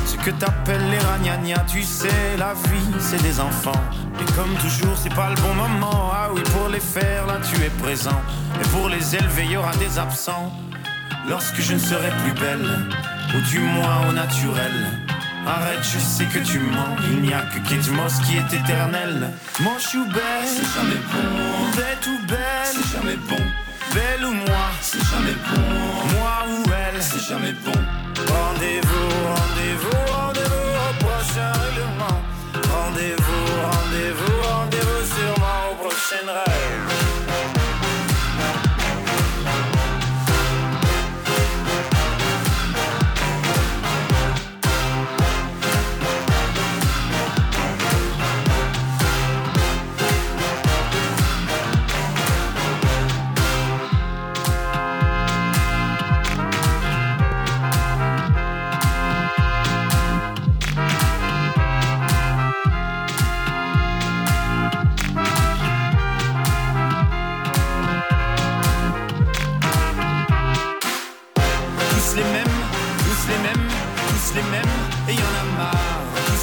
Ce 0.05 0.17
que 0.17 0.31
t'appelles 0.31 0.91
les 0.91 0.99
ragnagnas 0.99 1.65
Tu 1.67 1.83
sais, 1.83 2.37
la 2.39 2.53
vie, 2.53 2.95
c'est 2.99 3.23
des 3.23 3.41
enfants 3.41 3.73
Et 4.21 4.33
comme 4.33 4.55
toujours, 4.57 4.97
c'est 4.97 5.15
pas 5.15 5.31
le 5.31 5.37
bon 5.37 5.55
moment 5.55 6.11
Ah 6.13 6.29
oui, 6.33 6.43
pour 6.55 6.69
les 6.69 6.81
faire, 6.81 7.27
là, 7.27 7.39
tu 7.43 7.63
es 7.63 7.71
présent 7.83 8.21
Et 8.61 8.69
pour 8.69 8.89
les 8.89 9.17
élever, 9.17 9.47
y 9.47 9.57
aura 9.57 9.75
des 9.77 9.99
absents 9.99 10.53
Lorsque 11.29 11.61
je 11.61 11.75
ne 11.75 11.79
serai 11.79 12.11
plus 12.23 12.33
belle 12.33 12.69
Ou 13.35 13.41
du 13.51 13.61
moins 13.61 14.09
au 14.09 14.13
naturel 14.13 14.73
Arrête, 15.47 15.83
je 15.83 15.99
sais 15.99 16.27
que 16.27 16.39
tu 16.39 16.59
mens. 16.59 16.97
Il 17.11 17.23
n'y 17.23 17.33
a 17.33 17.41
que 17.41 17.59
Kate 17.69 17.89
Moss 17.91 18.19
qui 18.21 18.37
est 18.37 18.53
éternel. 18.53 19.31
Moche 19.61 19.95
ou 19.95 20.05
belle, 20.05 20.47
c'est 20.47 20.69
jamais 20.75 21.01
bon. 21.13 21.77
Bête 21.77 22.07
ou 22.07 22.27
belle, 22.27 22.39
c'est 22.65 22.97
jamais 22.97 23.17
bon. 23.17 23.43
Belle 23.95 24.27
ou 24.27 24.33
moi, 24.33 24.67
c'est 24.83 25.03
jamais 25.03 25.35
bon. 25.49 25.61
Moi 26.15 26.45
ou 26.51 26.71
elle, 26.71 27.03
c'est 27.03 27.27
jamais 27.27 27.55
bon. 27.65 27.73
Rendez-vous, 28.29 29.09
rendez-vous, 29.27 30.13
rendez-vous 30.13 30.71
au 30.91 31.05
prochain 31.05 31.53
règlement. 31.53 32.30
Rendez-vous, 32.81 33.45
rendez-vous, 33.73 34.43
rendez-vous 34.43 35.05
sûrement 35.15 35.73
au 35.73 35.75
prochain 35.85 36.27
rêve. 36.27 37.10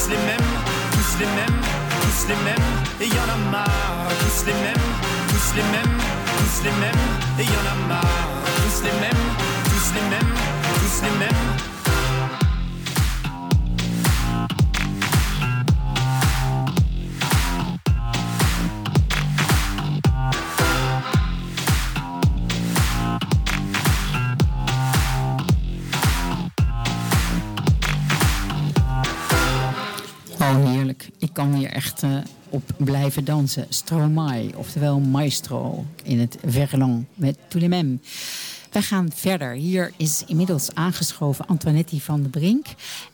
les 0.09 0.17
mêmes, 0.17 0.51
tous 0.91 1.19
les 1.19 1.25
mêmes, 1.25 1.61
tous 2.01 2.27
les 2.29 2.35
mêmes, 2.45 2.67
et 3.01 3.07
y 3.07 3.19
en 3.19 3.29
a 3.29 3.51
marre, 3.51 4.07
tous 4.19 4.45
les 4.45 4.53
mêmes, 4.53 4.87
tous 5.27 5.55
les 5.55 5.63
mêmes, 5.63 5.97
tous 6.37 6.63
les 6.63 6.71
mêmes, 6.79 7.03
et 7.39 7.43
y 7.43 7.47
en 7.47 7.65
a 7.71 7.87
marre, 7.87 8.29
tous 8.63 8.83
les 8.83 8.91
mêmes, 9.01 9.25
tous 9.65 9.93
les 9.95 10.01
mêmes, 10.09 10.33
tous 10.79 11.03
les 11.03 11.17
mêmes. 11.19 11.76
Kan 31.37 31.53
hier 31.53 31.69
echt 31.69 32.03
eh, 32.03 32.17
op 32.49 32.63
blijven 32.77 33.25
dansen. 33.25 33.65
Stromae, 33.69 34.51
oftewel 34.55 34.99
maestro 34.99 35.85
in 36.03 36.19
het 36.19 36.37
Verlan 36.45 37.07
met 37.13 37.37
mêmes. 37.53 37.99
Wij 38.71 38.81
gaan 38.81 39.11
verder. 39.13 39.53
Hier 39.53 39.91
is 39.97 40.23
inmiddels 40.27 40.73
aangeschoven 40.73 41.47
Antoinette 41.47 42.01
van 42.01 42.23
de 42.23 42.29
Brink. 42.29 42.65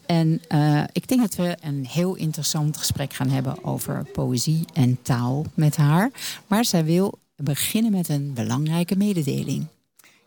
En 0.06 0.42
eh, 0.48 0.84
ik 0.92 1.08
denk 1.08 1.22
dat 1.22 1.36
we 1.36 1.58
een 1.62 1.86
heel 1.86 2.16
interessant 2.16 2.78
gesprek 2.78 3.14
gaan 3.14 3.30
hebben 3.30 3.64
over 3.64 4.06
poëzie 4.14 4.66
en 4.74 4.98
taal 5.02 5.46
met 5.54 5.76
haar. 5.76 6.12
Maar 6.48 6.66
zij 6.66 6.86
wil 6.86 7.20
beginnen 7.36 7.92
met 7.92 8.10
een 8.10 8.34
belangrijke 8.34 8.96
mededeling. 8.96 9.68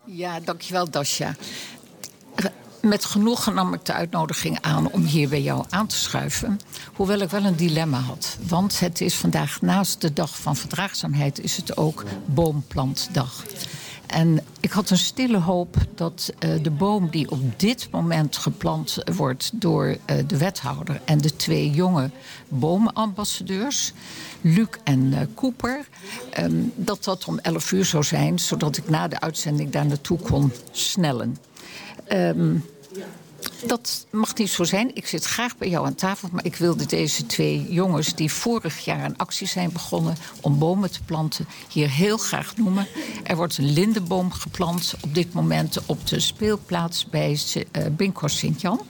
Ja, 0.05 0.41
dankjewel 0.41 0.91
Dasja. 0.91 1.35
Met 2.87 3.05
genoegen 3.05 3.55
nam 3.55 3.75
ik 3.75 3.85
de 3.85 3.93
uitnodiging 3.93 4.59
aan 4.61 4.91
om 4.91 5.05
hier 5.05 5.29
bij 5.29 5.43
jou 5.43 5.65
aan 5.69 5.87
te 5.87 5.97
schuiven. 5.97 6.59
Hoewel 6.95 7.19
ik 7.19 7.31
wel 7.31 7.45
een 7.45 7.57
dilemma 7.57 7.99
had. 7.99 8.39
Want 8.49 8.81
het 8.81 9.01
is 9.01 9.15
vandaag 9.15 9.61
naast 9.61 10.01
de 10.01 10.13
dag 10.13 10.39
van 10.39 10.57
verdraagzaamheid... 10.57 11.41
is 11.41 11.57
het 11.57 11.77
ook 11.77 12.05
boomplantdag. 12.25 13.45
En 14.07 14.41
ik 14.61 14.71
had 14.71 14.91
een 14.91 14.99
stille 14.99 15.39
hoop 15.39 15.77
dat 15.95 16.33
uh, 16.39 16.63
de 16.63 16.71
boom 16.71 17.11
die 17.11 17.31
op 17.31 17.61
dit 17.61 17.89
moment 17.91 18.37
geplant 18.37 18.99
wordt 19.17 19.51
door 19.55 19.87
uh, 19.87 19.97
de 20.27 20.39
wethouder 20.39 21.01
en 21.05 21.19
de 21.19 21.37
twee 21.37 21.71
jonge 21.71 22.11
bomenambassadeurs, 22.49 23.93
Luc 24.41 24.69
en 24.85 25.01
uh, 25.01 25.19
Cooper, 25.35 25.89
um, 26.39 26.73
dat 26.75 27.05
dat 27.05 27.25
om 27.25 27.39
11 27.39 27.73
uur 27.73 27.85
zou 27.85 28.05
zijn, 28.05 28.39
zodat 28.39 28.77
ik 28.77 28.89
na 28.89 29.09
de 29.09 29.21
uitzending 29.21 29.71
daar 29.71 29.87
naartoe 29.87 30.19
kon 30.19 30.53
snellen. 30.73 31.37
Um, 32.09 32.65
dat 33.65 34.07
mag 34.11 34.35
niet 34.35 34.51
zo 34.51 34.65
zijn. 34.65 34.91
Ik 34.95 35.07
zit 35.07 35.25
graag 35.25 35.57
bij 35.57 35.69
jou 35.69 35.87
aan 35.87 35.95
tafel. 35.95 36.29
Maar 36.33 36.45
ik 36.45 36.57
wilde 36.57 36.87
deze 36.87 37.27
twee 37.27 37.67
jongens 37.71 38.15
die 38.15 38.33
vorig 38.33 38.85
jaar 38.85 39.05
een 39.05 39.17
actie 39.17 39.47
zijn 39.47 39.73
begonnen 39.73 40.17
om 40.41 40.59
bomen 40.59 40.91
te 40.91 41.03
planten, 41.03 41.47
hier 41.69 41.91
heel 41.91 42.17
graag 42.17 42.57
noemen. 42.57 42.87
Er 43.25 43.37
wordt 43.37 43.59
een 43.59 43.73
lindenboom 43.73 44.33
geplant 44.33 44.95
op 45.01 45.15
dit 45.15 45.33
moment 45.33 45.87
op 45.87 46.07
de 46.07 46.21
speelplaats 46.21 47.07
bij 47.07 47.39
uh, 47.55 47.87
Binkhorst 47.91 48.39
Sint-Jan. 48.39 48.81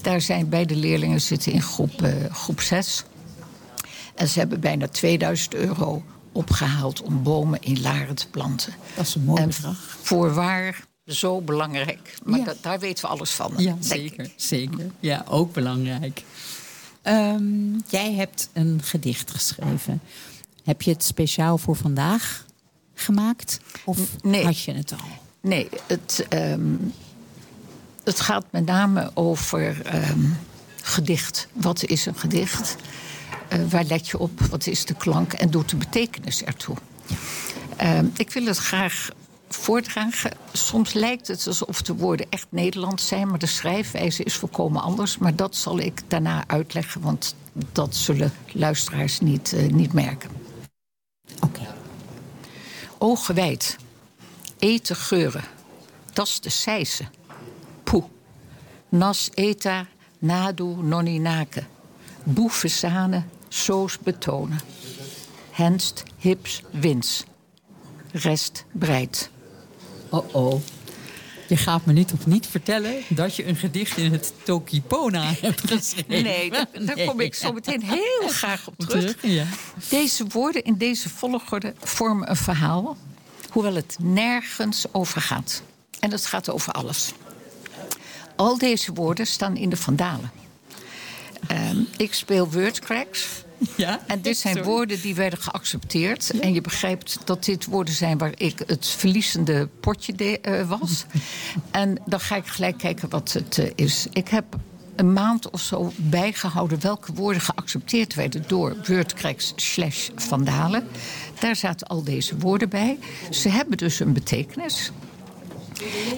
Daar 0.00 0.20
zijn 0.20 0.48
beide 0.48 0.76
leerlingen 0.76 1.20
zitten 1.20 1.52
in 1.52 1.62
groep, 1.62 2.02
uh, 2.02 2.08
groep 2.30 2.60
6. 2.60 3.04
En 4.14 4.28
ze 4.28 4.38
hebben 4.38 4.60
bijna 4.60 4.88
2000 4.88 5.54
euro 5.54 6.02
opgehaald 6.32 7.02
om 7.02 7.22
bomen 7.22 7.62
in 7.62 7.80
Laren 7.80 8.14
te 8.14 8.28
planten. 8.28 8.74
Dat 8.94 9.06
is 9.06 9.14
een 9.14 9.24
mooie 9.24 9.52
vraag. 9.52 9.96
Voorwaar 10.02 10.84
zo 11.06 11.40
belangrijk. 11.40 12.18
Maar 12.24 12.38
ja. 12.38 12.54
daar 12.60 12.78
weten 12.78 13.04
we 13.04 13.10
alles 13.10 13.30
van. 13.30 13.52
Ja, 13.56 13.76
zeker, 13.80 14.30
zeker. 14.36 14.90
Ja, 15.00 15.24
ook 15.28 15.52
belangrijk. 15.52 16.22
Um, 17.02 17.82
jij 17.88 18.12
hebt 18.12 18.48
een 18.52 18.80
gedicht 18.82 19.30
geschreven. 19.30 20.00
Heb 20.64 20.82
je 20.82 20.90
het 20.90 21.04
speciaal 21.04 21.58
voor 21.58 21.76
vandaag 21.76 22.46
gemaakt? 22.94 23.60
Of 23.84 23.98
nee. 24.22 24.44
had 24.44 24.60
je 24.60 24.72
het 24.72 24.92
al? 24.92 25.08
Nee, 25.40 25.68
het, 25.86 26.26
um, 26.30 26.92
het 28.04 28.20
gaat 28.20 28.44
met 28.50 28.64
name 28.64 29.10
over 29.14 29.94
um, 29.94 30.38
gedicht. 30.82 31.48
Wat 31.52 31.84
is 31.84 32.06
een 32.06 32.18
gedicht? 32.18 32.76
Uh, 33.52 33.58
waar 33.68 33.84
let 33.84 34.08
je 34.08 34.18
op? 34.18 34.40
Wat 34.40 34.66
is 34.66 34.84
de 34.84 34.94
klank? 34.94 35.32
En 35.32 35.50
doet 35.50 35.70
de 35.70 35.76
betekenis 35.76 36.42
ertoe? 36.42 36.76
Ja. 37.78 38.04
ik 38.16 38.30
wil 38.30 38.44
het 38.44 38.58
graag 38.58 39.08
voordragen. 39.54 40.32
Soms 40.52 40.92
lijkt 40.92 41.26
het 41.26 41.46
alsof 41.46 41.82
de 41.82 41.94
woorden 41.94 42.26
echt 42.30 42.46
Nederlands 42.48 43.06
zijn, 43.06 43.28
maar 43.28 43.38
de 43.38 43.46
schrijfwijze 43.46 44.22
is 44.22 44.34
volkomen 44.34 44.82
anders. 44.82 45.18
Maar 45.18 45.36
dat 45.36 45.56
zal 45.56 45.78
ik 45.78 46.02
daarna 46.08 46.44
uitleggen, 46.46 47.00
want 47.00 47.34
dat 47.52 47.96
zullen 47.96 48.32
luisteraars 48.52 49.20
niet, 49.20 49.52
uh, 49.52 49.72
niet 49.72 49.92
merken. 49.92 50.30
Oké. 51.34 51.44
Okay. 51.44 51.68
Ogen 52.98 53.34
wijd, 53.34 53.76
eten 54.58 54.96
geuren, 54.96 55.44
tas 56.12 56.40
de 56.40 56.50
sijse, 56.50 57.04
poe. 57.84 58.04
Nas 58.88 59.30
eta, 59.34 59.86
nadu 60.18 60.64
noninake, 60.64 61.64
boeven 62.22 62.70
zanen, 62.70 63.30
soos 63.48 63.98
betonen. 63.98 64.60
Henst, 65.50 66.02
hips, 66.18 66.62
wins. 66.70 67.24
Rest 68.12 68.64
breid. 68.72 69.31
Oh 70.12 70.34
oh. 70.34 70.60
Je 71.48 71.56
gaat 71.56 71.84
me 71.86 71.92
niet 71.92 72.12
of 72.12 72.26
niet 72.26 72.46
vertellen 72.46 72.94
dat 73.08 73.36
je 73.36 73.46
een 73.46 73.56
gedicht 73.56 73.96
in 73.96 74.12
het 74.12 74.32
Tokipona 74.44 75.32
hebt 75.40 75.60
geschreven. 75.60 76.22
Nee, 76.22 76.50
daar, 76.50 76.66
daar 76.86 77.06
kom 77.06 77.20
ik 77.20 77.34
zo 77.34 77.52
meteen 77.52 77.82
heel 77.82 78.28
graag 78.28 78.66
op 78.66 78.74
terug. 78.76 79.16
Deze 79.88 80.24
woorden 80.28 80.64
in 80.64 80.76
deze 80.76 81.08
volgorde 81.08 81.74
vormen 81.78 82.30
een 82.30 82.36
verhaal, 82.36 82.96
hoewel 83.50 83.74
het 83.74 83.96
nergens 84.00 84.84
over 84.92 85.20
gaat. 85.20 85.62
En 86.00 86.10
het 86.10 86.26
gaat 86.26 86.50
over 86.50 86.72
alles. 86.72 87.12
Al 88.36 88.58
deze 88.58 88.92
woorden 88.92 89.26
staan 89.26 89.56
in 89.56 89.68
de 89.68 89.76
Vandalen. 89.76 90.30
Um, 91.50 91.88
ik 91.96 92.14
speel 92.14 92.50
wordcracks. 92.50 93.26
Ja? 93.76 94.00
En 94.06 94.20
dit 94.20 94.36
zijn 94.36 94.54
Sorry. 94.54 94.68
woorden 94.68 95.00
die 95.00 95.14
werden 95.14 95.38
geaccepteerd. 95.38 96.30
Ja. 96.34 96.40
En 96.40 96.52
je 96.52 96.60
begrijpt 96.60 97.18
dat 97.24 97.44
dit 97.44 97.64
woorden 97.64 97.94
zijn 97.94 98.18
waar 98.18 98.32
ik 98.36 98.62
het 98.66 98.86
verliezende 98.86 99.68
potje 99.80 100.12
de, 100.12 100.38
uh, 100.48 100.68
was. 100.68 101.04
en 101.70 102.02
dan 102.06 102.20
ga 102.20 102.36
ik 102.36 102.46
gelijk 102.46 102.78
kijken 102.78 103.08
wat 103.08 103.32
het 103.32 103.58
uh, 103.58 103.70
is. 103.74 104.06
Ik 104.12 104.28
heb 104.28 104.44
een 104.96 105.12
maand 105.12 105.50
of 105.50 105.60
zo 105.60 105.92
bijgehouden 105.96 106.80
welke 106.80 107.12
woorden 107.12 107.42
geaccepteerd 107.42 108.14
werden 108.14 108.44
door 108.46 108.76
WordCracks 108.86 109.52
slash 109.56 110.08
Vandalen. 110.14 110.88
Daar 111.40 111.56
zaten 111.56 111.86
al 111.86 112.02
deze 112.04 112.38
woorden 112.38 112.68
bij. 112.68 112.98
Ze 113.30 113.48
hebben 113.48 113.76
dus 113.76 114.00
een 114.00 114.12
betekenis. 114.12 114.90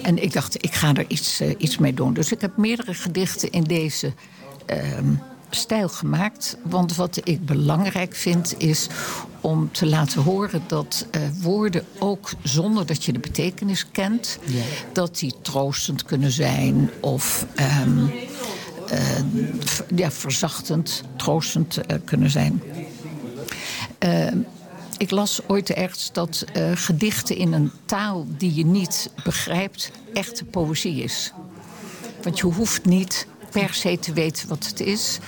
En 0.01 0.23
ik 0.23 0.33
dacht, 0.33 0.63
ik 0.63 0.73
ga 0.73 0.93
er 0.93 1.05
iets, 1.07 1.41
uh, 1.41 1.53
iets 1.57 1.77
mee 1.77 1.93
doen. 1.93 2.13
Dus 2.13 2.31
ik 2.31 2.41
heb 2.41 2.57
meerdere 2.57 2.93
gedichten 2.93 3.51
in 3.51 3.63
deze 3.63 4.13
stijl 5.49 5.89
gemaakt. 5.89 6.57
Want 6.63 6.95
wat 6.95 7.19
ik 7.23 7.45
belangrijk 7.45 8.15
vind 8.15 8.55
is 8.57 8.87
om 9.41 9.71
te 9.71 9.85
laten 9.85 10.21
horen 10.21 10.63
dat 10.67 11.05
uh, 11.11 11.21
woorden 11.41 11.85
ook 11.99 12.31
zonder 12.43 12.85
dat 12.85 13.03
je 13.03 13.13
de 13.13 13.19
betekenis 13.19 13.91
kent, 13.91 14.39
ja. 14.45 14.63
dat 14.93 15.17
die 15.17 15.33
troostend 15.41 16.03
kunnen 16.03 16.31
zijn 16.31 16.89
of 16.99 17.45
um, 17.81 18.11
uh, 18.91 18.99
ja, 19.95 20.11
verzachtend, 20.11 21.03
troostend 21.15 21.77
uh, 21.77 21.97
kunnen 22.05 22.29
zijn. 22.29 22.61
ik 24.97 25.11
las 25.11 25.41
ooit 25.47 25.69
ergens 25.69 26.09
dat 26.11 26.45
gedichten 26.73 27.35
in 27.35 27.53
een 27.53 27.71
taal 27.85 28.25
die 28.37 28.55
je 28.55 28.65
niet 28.65 29.09
begrijpt 29.23 29.91
echte 30.13 30.45
poëzie 30.45 31.03
is. 31.03 31.33
Want 32.23 32.39
je 32.39 32.45
hoeft 32.45 32.85
niet 32.85 33.27
per 33.61 33.73
se 33.73 33.99
te 33.99 34.13
weten 34.13 34.47
wat 34.47 34.65
het 34.65 34.79
is. 34.79 35.19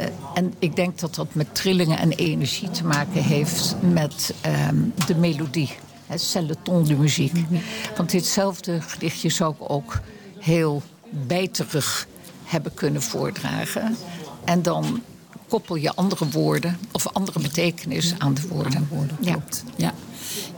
Uh, 0.00 0.06
en 0.34 0.54
ik 0.58 0.76
denk 0.76 0.98
dat 0.98 1.14
dat 1.14 1.34
met 1.34 1.54
trillingen 1.54 1.98
en 1.98 2.10
energie 2.10 2.70
te 2.70 2.84
maken 2.84 3.22
heeft 3.22 3.74
met 3.80 4.34
um, 4.68 4.92
de 5.06 5.14
melodie. 5.14 5.70
Het 6.06 6.36
le 6.46 6.56
ton 6.62 6.84
de 6.84 6.94
muziek. 6.94 7.32
Mm 7.32 7.46
-hmm. 7.48 7.60
Want 7.96 8.10
ditzelfde 8.10 8.80
gedichtje 8.80 9.28
zou 9.28 9.54
ik 9.54 9.70
ook 9.70 10.00
heel 10.38 10.82
bijterig 11.10 12.06
hebben 12.44 12.74
kunnen 12.74 13.02
voordragen. 13.02 13.96
En 14.44 14.62
dan 14.62 15.02
koppel 15.48 15.74
je 15.74 15.94
andere 15.94 16.28
woorden 16.28 16.78
of 16.92 17.08
andere 17.12 17.40
betekenis 17.40 18.14
aan 18.18 18.34
de 18.34 18.48
woorden. 18.48 18.76
Aan 18.76 18.86
de 18.90 18.94
woorden 18.94 19.16
ja. 19.20 19.38
Ja. 19.76 19.94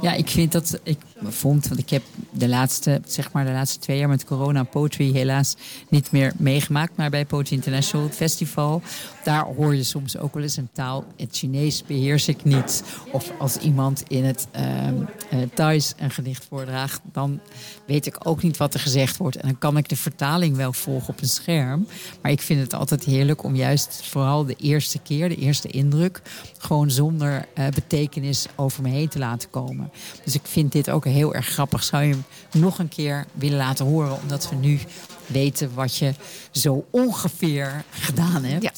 Ja, 0.01 0.12
ik 0.12 0.29
vind 0.29 0.53
dat. 0.53 0.79
Ik 0.83 0.99
vond, 1.33 1.69
want 1.69 1.81
ik 1.81 1.91
heb 1.91 2.03
de 2.31 2.49
laatste, 2.49 3.01
zeg 3.07 3.33
maar, 3.33 3.45
de 3.45 3.51
laatste 3.51 3.79
twee 3.79 3.99
jaar 3.99 4.09
met 4.09 4.25
corona 4.25 4.63
poetry 4.63 5.13
helaas 5.13 5.57
niet 5.89 6.11
meer 6.11 6.33
meegemaakt. 6.37 6.97
Maar 6.97 7.11
bij 7.11 7.25
Poetry 7.25 7.55
International 7.57 8.09
Festival, 8.09 8.83
daar 9.25 9.45
hoor 9.45 9.75
je 9.75 9.85
soms 9.85 10.17
ook 10.17 10.35
wel 10.35 10.43
eens 10.43 10.57
een 10.57 10.69
taal. 10.73 11.05
Het 11.17 11.37
Chinees 11.37 11.83
beheers 11.83 12.29
ik 12.29 12.45
niet. 12.45 12.85
Of 13.13 13.33
als 13.39 13.57
iemand 13.57 14.03
in 14.09 14.25
het 14.25 14.47
uh, 14.57 15.73
een 15.97 16.11
gedicht 16.11 16.47
voordraagt, 16.49 17.01
dan 17.13 17.41
weet 17.87 18.07
ik 18.07 18.17
ook 18.23 18.43
niet 18.43 18.57
wat 18.57 18.75
er 18.75 18.81
gezegd 18.81 19.17
wordt. 19.17 19.37
En 19.37 19.49
dan 19.49 19.59
kan 19.59 19.77
ik 19.77 19.89
de 19.89 19.97
vertaling 19.97 20.57
wel 20.57 20.73
volgen 20.73 21.09
op 21.09 21.21
een 21.21 21.29
scherm. 21.29 21.87
Maar 22.23 22.31
ik 22.31 22.41
vind 22.41 22.61
het 22.61 22.75
altijd 22.75 23.05
heerlijk 23.05 23.43
om 23.43 23.57
juist 23.57 24.01
vooral 24.05 24.45
de 24.45 24.57
eerste 24.57 24.99
keer, 24.99 25.29
de 25.29 25.37
eerste 25.37 25.69
indruk, 25.69 26.23
gewoon 26.59 26.91
zonder 26.91 27.47
uh, 27.59 27.67
betekenis 27.69 28.47
over 28.57 28.83
me 28.83 28.89
heen 28.89 29.09
te 29.09 29.19
laten 29.19 29.51
komen. 29.51 29.91
Dus 30.25 30.35
ik 30.35 30.43
vind 30.45 30.73
dit 30.73 30.91
ook 30.91 31.05
erg 31.22 31.46
grappig. 31.46 31.85
Zou 31.85 32.03
je 32.03 32.11
hem 32.50 32.61
nog 32.61 32.79
een 32.79 32.88
keer 32.88 33.27
willen 33.33 33.59
laten 33.59 33.87
horen, 33.87 34.20
omdat 34.22 34.48
we 34.48 34.57
nu 34.57 34.79
weten 35.27 35.74
wat 35.74 35.96
je 35.96 36.14
zo 36.50 36.87
ongeveer 36.90 37.85
gedaan 37.90 38.44
hebt? 38.44 38.62
Ja. 38.62 38.72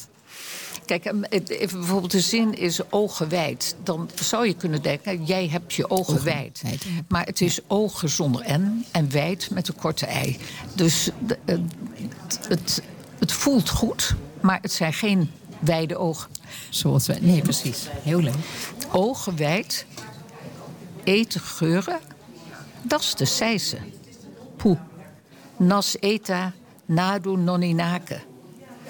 Kijk, 0.85 1.05
even 1.29 1.79
bijvoorbeeld 1.79 2.11
de 2.11 2.19
zin 2.19 2.57
is 2.57 2.91
ogen 2.91 3.29
wijd. 3.29 3.75
Dan 3.83 4.09
zou 4.15 4.47
je 4.47 4.53
kunnen 4.53 4.81
denken, 4.81 5.25
jij 5.25 5.47
hebt 5.47 5.73
je 5.73 5.89
ogen, 5.89 6.13
ogen 6.13 6.23
wijd. 6.23 6.61
wijd. 6.63 6.85
Maar 7.07 7.25
het 7.25 7.41
is 7.41 7.59
ogen 7.67 8.09
zonder 8.09 8.57
n 8.59 8.85
en 8.91 9.11
wijd 9.11 9.49
met 9.51 9.67
een 9.67 9.75
korte 9.75 10.05
ei. 10.05 10.39
Dus 10.75 11.09
de, 11.25 11.37
het, 11.45 12.39
het, 12.47 12.81
het 13.19 13.31
voelt 13.31 13.69
goed, 13.69 14.15
maar 14.41 14.59
het 14.61 14.71
zijn 14.71 14.93
geen 14.93 15.31
wijde 15.59 15.97
ogen. 15.97 16.29
Zoals 16.69 17.07
wij. 17.07 17.19
Nee, 17.21 17.41
precies. 17.41 17.87
Heel 17.91 18.19
leuk. 18.19 18.35
Ogen 18.91 19.35
wijd, 19.35 19.85
eten 21.03 21.41
geuren, 21.41 21.99
dat 22.81 23.01
is 23.01 23.15
de 23.15 23.25
seise. 23.25 23.77
Poe. 24.55 24.77
Nas 25.57 25.99
eta, 25.99 26.53
nadu 26.85 27.37
noninake. 27.37 28.19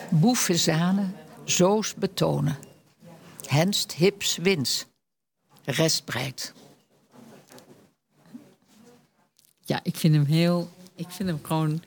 Boefezanen, 0.09 1.15
zoos 1.45 1.93
betonen. 1.93 2.57
Henst 3.47 3.93
hips 3.93 4.37
wins. 4.37 4.85
Restbreid. 5.63 6.53
Ja, 9.65 9.79
ik 9.83 9.95
vind 9.95 10.13
hem 10.13 10.25
heel. 10.25 10.69
Ik 10.95 11.09
vind 11.09 11.29
hem 11.29 11.39
gewoon. 11.41 11.83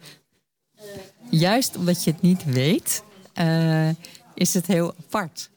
Juist 1.31 1.77
omdat 1.77 2.05
je 2.05 2.11
het 2.11 2.23
niet 2.23 2.45
weet, 2.45 3.03
uh, 3.35 3.89
is 4.35 4.55
het 4.55 4.67
heel 4.67 4.95
apart. 4.99 5.51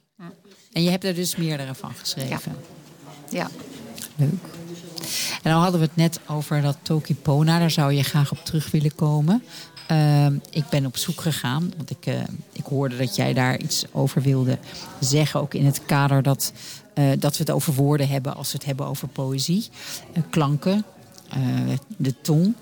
En 0.71 0.83
je 0.83 0.89
hebt 0.89 1.03
er 1.03 1.15
dus 1.15 1.35
meerdere 1.35 1.75
van 1.75 1.93
geschreven. 1.93 2.55
Ja. 3.29 3.39
ja. 3.39 3.49
Leuk. 4.15 4.52
En 5.43 5.51
dan 5.51 5.61
hadden 5.61 5.79
we 5.79 5.85
het 5.85 5.95
net 5.95 6.19
over 6.27 6.61
dat 6.61 6.77
Tokipona. 6.81 7.59
Daar 7.59 7.71
zou 7.71 7.93
je 7.93 8.03
graag 8.03 8.31
op 8.31 8.45
terug 8.45 8.71
willen 8.71 8.95
komen. 8.95 9.43
Uh, 9.91 10.25
ik 10.49 10.69
ben 10.69 10.85
op 10.85 10.97
zoek 10.97 11.21
gegaan, 11.21 11.73
want 11.77 11.89
ik, 11.89 12.05
uh, 12.05 12.19
ik 12.51 12.65
hoorde 12.65 12.97
dat 12.97 13.15
jij 13.15 13.33
daar 13.33 13.57
iets 13.57 13.85
over 13.91 14.21
wilde 14.21 14.57
zeggen. 14.99 15.39
Ook 15.39 15.53
in 15.53 15.65
het 15.65 15.85
kader 15.85 16.23
dat, 16.23 16.53
uh, 16.95 17.11
dat 17.19 17.37
we 17.37 17.43
het 17.43 17.51
over 17.51 17.73
woorden 17.73 18.07
hebben 18.07 18.35
als 18.35 18.51
we 18.51 18.57
het 18.57 18.65
hebben 18.65 18.85
over 18.85 19.07
poëzie. 19.07 19.69
klanken, 20.29 20.85
de 21.97 22.21
tong. 22.21 22.53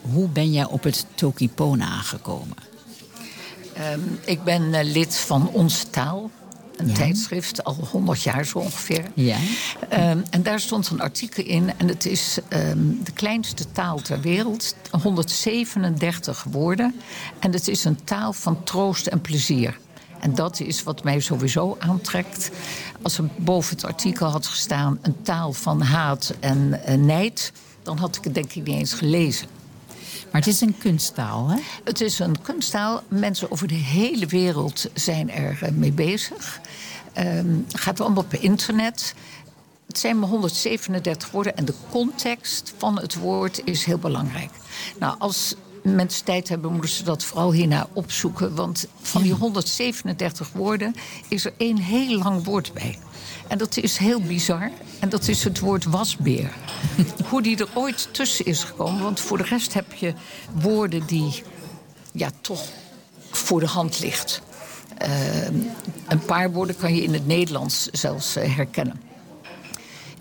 Hoe 0.00 0.28
ben 0.28 0.52
jij 0.52 0.64
op 0.64 0.82
het 0.82 1.06
Tokipona 1.14 2.00
gekomen? 2.00 2.56
Um, 3.92 4.18
ik 4.24 4.42
ben 4.42 4.84
lid 4.84 5.16
van 5.16 5.48
Onze 5.52 5.90
Taal 5.90 6.30
een 6.78 6.88
ja. 6.88 6.94
tijdschrift, 6.94 7.64
al 7.64 7.74
100 7.90 8.22
jaar 8.22 8.44
zo 8.44 8.58
ongeveer. 8.58 9.04
Ja. 9.14 9.36
Um, 9.92 10.24
en 10.30 10.42
daar 10.42 10.60
stond 10.60 10.88
een 10.88 11.00
artikel 11.00 11.44
in, 11.44 11.72
en 11.76 11.88
het 11.88 12.06
is 12.06 12.38
um, 12.48 13.00
de 13.04 13.12
kleinste 13.12 13.72
taal 13.72 14.00
ter 14.00 14.20
wereld, 14.20 14.74
137 15.02 16.44
woorden. 16.50 16.94
En 17.38 17.52
het 17.52 17.68
is 17.68 17.84
een 17.84 18.04
taal 18.04 18.32
van 18.32 18.64
troost 18.64 19.06
en 19.06 19.20
plezier. 19.20 19.78
En 20.20 20.34
dat 20.34 20.60
is 20.60 20.82
wat 20.82 21.04
mij 21.04 21.20
sowieso 21.20 21.76
aantrekt. 21.78 22.50
Als 23.02 23.18
er 23.18 23.28
boven 23.36 23.74
het 23.74 23.84
artikel 23.84 24.26
had 24.26 24.46
gestaan 24.46 24.98
een 25.02 25.22
taal 25.22 25.52
van 25.52 25.80
haat 25.80 26.34
en 26.40 26.80
uh, 26.88 26.94
nijd, 26.94 27.52
dan 27.82 27.98
had 27.98 28.16
ik 28.16 28.24
het 28.24 28.34
denk 28.34 28.52
ik 28.52 28.66
niet 28.66 28.76
eens 28.76 28.92
gelezen. 28.92 29.57
Maar 30.30 30.40
het 30.40 30.46
is 30.46 30.60
een 30.60 30.78
kunsttaal, 30.78 31.48
hè? 31.48 31.58
Het 31.84 32.00
is 32.00 32.18
een 32.18 32.42
kunsttaal. 32.42 33.02
Mensen 33.08 33.50
over 33.50 33.68
de 33.68 33.74
hele 33.74 34.26
wereld 34.26 34.86
zijn 34.94 35.30
er 35.30 35.58
uh, 35.62 35.70
mee 35.70 35.92
bezig. 35.92 36.60
Um, 37.18 37.66
gaat 37.68 38.00
allemaal 38.00 38.24
per 38.24 38.42
internet. 38.42 39.14
Het 39.86 39.98
zijn 39.98 40.18
maar 40.18 40.28
137 40.28 41.30
woorden 41.30 41.56
en 41.56 41.64
de 41.64 41.74
context 41.90 42.74
van 42.76 43.00
het 43.00 43.14
woord 43.14 43.60
is 43.64 43.84
heel 43.84 43.98
belangrijk. 43.98 44.50
Nou, 44.98 45.18
als 45.18 45.54
mensen 45.82 46.24
tijd 46.24 46.48
hebben, 46.48 46.72
moeten 46.72 46.90
ze 46.90 47.02
dat 47.02 47.24
vooral 47.24 47.52
hierna 47.52 47.86
opzoeken. 47.92 48.54
Want 48.54 48.86
van 49.00 49.22
die 49.22 49.32
137 49.32 50.50
woorden 50.52 50.94
is 51.28 51.44
er 51.44 51.52
één 51.56 51.76
heel 51.76 52.18
lang 52.18 52.44
woord 52.44 52.72
bij. 52.72 52.98
En 53.48 53.58
dat 53.58 53.76
is 53.76 53.96
heel 53.96 54.20
bizar. 54.20 54.70
En 54.98 55.08
dat 55.08 55.28
is 55.28 55.44
het 55.44 55.58
woord 55.58 55.84
wasbeer. 55.84 56.52
Hoe 57.30 57.42
die 57.42 57.56
er 57.56 57.68
ooit 57.74 58.08
tussen 58.12 58.44
is 58.44 58.64
gekomen. 58.64 59.02
Want 59.02 59.20
voor 59.20 59.38
de 59.38 59.44
rest 59.44 59.74
heb 59.74 59.92
je 59.92 60.14
woorden 60.52 61.06
die 61.06 61.42
ja, 62.12 62.30
toch 62.40 62.64
voor 63.30 63.60
de 63.60 63.66
hand 63.66 64.00
ligt. 64.00 64.42
Uh, 65.02 65.46
een 66.08 66.24
paar 66.26 66.52
woorden 66.52 66.76
kan 66.76 66.94
je 66.94 67.02
in 67.02 67.12
het 67.12 67.26
Nederlands 67.26 67.86
zelfs 67.86 68.36
uh, 68.36 68.54
herkennen. 68.56 69.00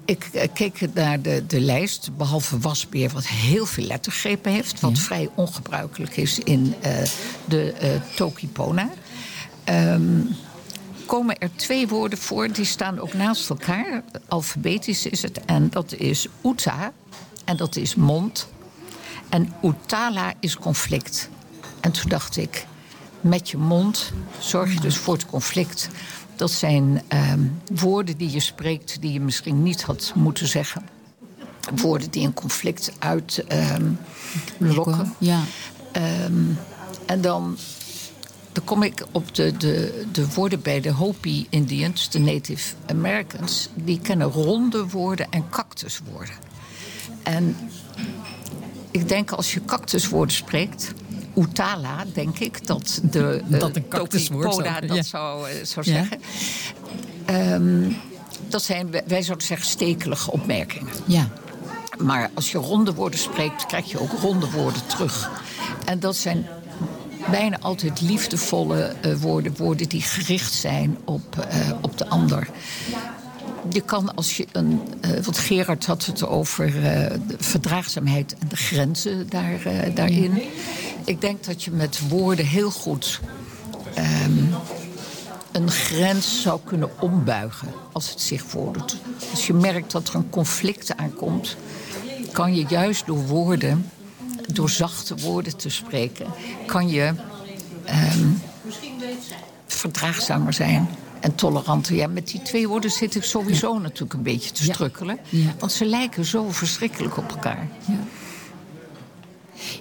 Ik 0.06 0.30
uh, 0.34 0.42
keek 0.54 0.94
naar 0.94 1.22
de, 1.22 1.44
de 1.48 1.60
lijst, 1.60 2.10
behalve 2.18 2.60
wasbeer, 2.60 3.10
wat 3.10 3.28
heel 3.28 3.66
veel 3.66 3.86
lettergrepen 3.86 4.52
heeft. 4.52 4.80
Wat 4.80 4.98
ja. 4.98 5.04
vrij 5.04 5.30
ongebruikelijk 5.36 6.18
is 6.18 6.40
in 6.40 6.76
de 7.46 8.00
Tokipona. 8.16 8.90
Um, 9.70 10.36
komen 11.08 11.38
er 11.38 11.50
twee 11.56 11.88
woorden 11.88 12.20
voor, 12.20 12.52
die 12.52 12.66
staan 12.66 13.00
ook 13.00 13.14
naast 13.14 13.50
elkaar. 13.50 14.04
Alfabetisch 14.28 15.06
is 15.06 15.22
het. 15.22 15.46
En 15.46 15.70
dat 15.70 15.94
is 15.94 16.28
uta 16.44 16.92
en 17.46 17.58
dat 17.58 17.76
is 17.76 17.96
mond. 17.96 18.48
En 19.30 19.54
utala 19.64 20.34
is 20.40 20.58
conflict. 20.58 21.30
En 21.80 21.92
toen 21.92 22.10
dacht 22.10 22.38
ik, 22.38 22.66
met 23.22 23.50
je 23.50 23.58
mond 23.58 24.12
zorg 24.40 24.74
je 24.74 24.80
dus 24.80 24.98
voor 24.98 25.14
het 25.14 25.26
conflict. 25.26 25.90
Dat 26.36 26.52
zijn 26.52 27.02
um, 27.32 27.62
woorden 27.74 28.18
die 28.18 28.32
je 28.32 28.40
spreekt 28.40 29.02
die 29.02 29.14
je 29.14 29.20
misschien 29.20 29.64
niet 29.64 29.84
had 29.84 30.12
moeten 30.16 30.48
zeggen. 30.48 30.86
Woorden 31.76 32.12
die 32.12 32.26
een 32.26 32.34
conflict 32.34 32.92
uitlokken. 33.00 35.00
Um, 35.00 35.14
ja. 35.18 35.44
Um, 36.26 36.58
en 37.06 37.22
dan 37.22 37.58
dan 38.58 38.66
kom 38.66 38.84
ik 38.84 39.06
op 39.12 39.36
de, 39.36 39.58
de, 39.58 40.06
de 40.12 40.34
woorden 40.34 40.62
bij 40.62 40.82
de 40.82 40.92
Hopi 40.92 41.48
Indians, 41.50 42.10
de 42.10 42.20
Native 42.20 42.74
Americans. 42.86 43.70
Die 43.74 44.00
kennen 44.00 44.28
ronde 44.28 44.88
woorden 44.88 45.28
en 45.30 45.50
cactuswoorden. 45.50 46.36
En 47.24 47.56
ik 48.92 49.08
denk 49.08 49.32
als 49.32 49.54
je 49.54 49.66
cactuswoorden 49.66 50.36
spreekt, 50.36 50.94
Utala, 51.36 52.06
denk 52.14 52.40
ik, 52.40 52.68
dat 52.68 53.00
de 53.04 53.44
uh, 53.50 53.60
dat 53.60 53.76
een 53.76 53.88
cactuswoord 53.88 54.50
Poda 54.50 54.80
dat 54.80 54.96
ja. 54.96 55.04
zou, 55.04 55.50
uh, 55.50 55.56
zou 55.64 55.86
zeggen. 55.86 56.20
Um, 57.30 57.98
dat 58.48 58.64
zijn, 58.64 58.92
wij 59.08 59.22
zouden 59.22 59.48
zeggen, 59.48 59.68
stekelige 59.68 60.32
opmerkingen. 60.32 60.94
Ja. 61.06 61.30
Maar 61.98 62.30
als 62.34 62.52
je 62.52 62.58
ronde 62.58 62.94
woorden 62.94 63.20
spreekt, 63.20 63.66
krijg 63.66 63.92
je 63.92 64.00
ook 64.00 64.12
ronde 64.12 64.50
woorden 64.50 64.88
terug. 64.88 65.30
En 65.86 66.00
dat 66.00 66.16
zijn 66.16 66.48
bijna 67.32 67.60
altijd 67.60 68.02
liefdevolle 68.02 68.94
uh, 69.06 69.16
woorden, 69.16 69.56
woorden 69.58 69.90
die 69.90 70.02
gericht 70.02 70.54
zijn 70.54 70.98
op, 71.06 71.48
uh, 71.52 71.72
op 71.82 71.98
de 71.98 72.08
ander. 72.08 72.50
Je 73.70 73.82
kan 73.82 74.16
als 74.16 74.38
je 74.38 74.48
een. 74.52 74.82
Uh, 75.06 75.12
want 75.12 75.38
Gerard 75.38 75.86
had 75.86 76.06
het 76.06 76.28
over 76.28 76.72
de 77.28 77.36
verdraagzaamheid 77.38 78.36
en 78.40 78.48
de 78.48 78.56
grenzen 78.56 79.30
daar, 79.30 79.60
daarin. 79.94 80.42
Ik 81.06 81.22
denk 81.22 81.44
dat 81.44 81.64
je 81.64 81.72
met 81.72 82.08
woorden 82.10 82.46
heel 82.46 82.72
goed. 82.72 83.20
Um, 84.26 84.50
een 85.52 85.72
grens 85.72 86.42
zou 86.42 86.60
kunnen 86.64 86.90
ombuigen 87.00 87.68
als 87.92 88.10
het 88.10 88.22
zich 88.22 88.44
voordoet. 88.44 88.98
Als 89.32 89.48
je 89.48 89.54
merkt 89.54 89.92
dat 89.92 90.08
er 90.08 90.16
een 90.16 90.30
conflict 90.30 90.98
aankomt, 90.98 91.58
kan 92.32 92.56
je 92.56 92.66
juist 92.68 93.06
door 93.06 93.26
woorden 93.26 93.90
door 94.48 94.70
zachte 94.70 95.16
woorden 95.16 95.58
te 95.58 95.70
spreken, 95.70 96.28
kan 96.66 96.90
je 96.90 97.14
um, 98.16 98.42
verdraagzamer 99.66 100.54
zijn 100.54 100.90
en 101.20 101.36
toleranter. 101.36 101.96
Ja, 101.96 102.08
met 102.08 102.28
die 102.28 102.42
twee 102.42 102.68
woorden 102.68 102.92
zit 102.92 103.16
ik 103.16 103.24
sowieso 103.24 103.74
ja. 103.74 103.80
natuurlijk 103.80 104.14
een 104.14 104.24
beetje 104.24 104.52
te 104.52 104.64
strukkelen. 104.64 105.20
Ja. 105.30 105.44
Ja. 105.44 105.56
Want 105.60 105.72
ze 105.72 105.86
lijken 105.86 106.26
zo 106.26 106.52
verschrikkelijk 106.52 107.18
op 107.18 107.30
elkaar. 107.30 107.68
Ja, 107.86 108.00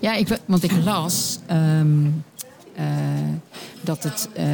ja 0.00 0.14
ik, 0.14 0.38
want 0.46 0.62
ik 0.62 0.72
las 0.85 1.38
um, 1.50 2.07
uh, 2.07 2.45
dat 3.80 4.02
het 4.02 4.28
uh, 4.38 4.44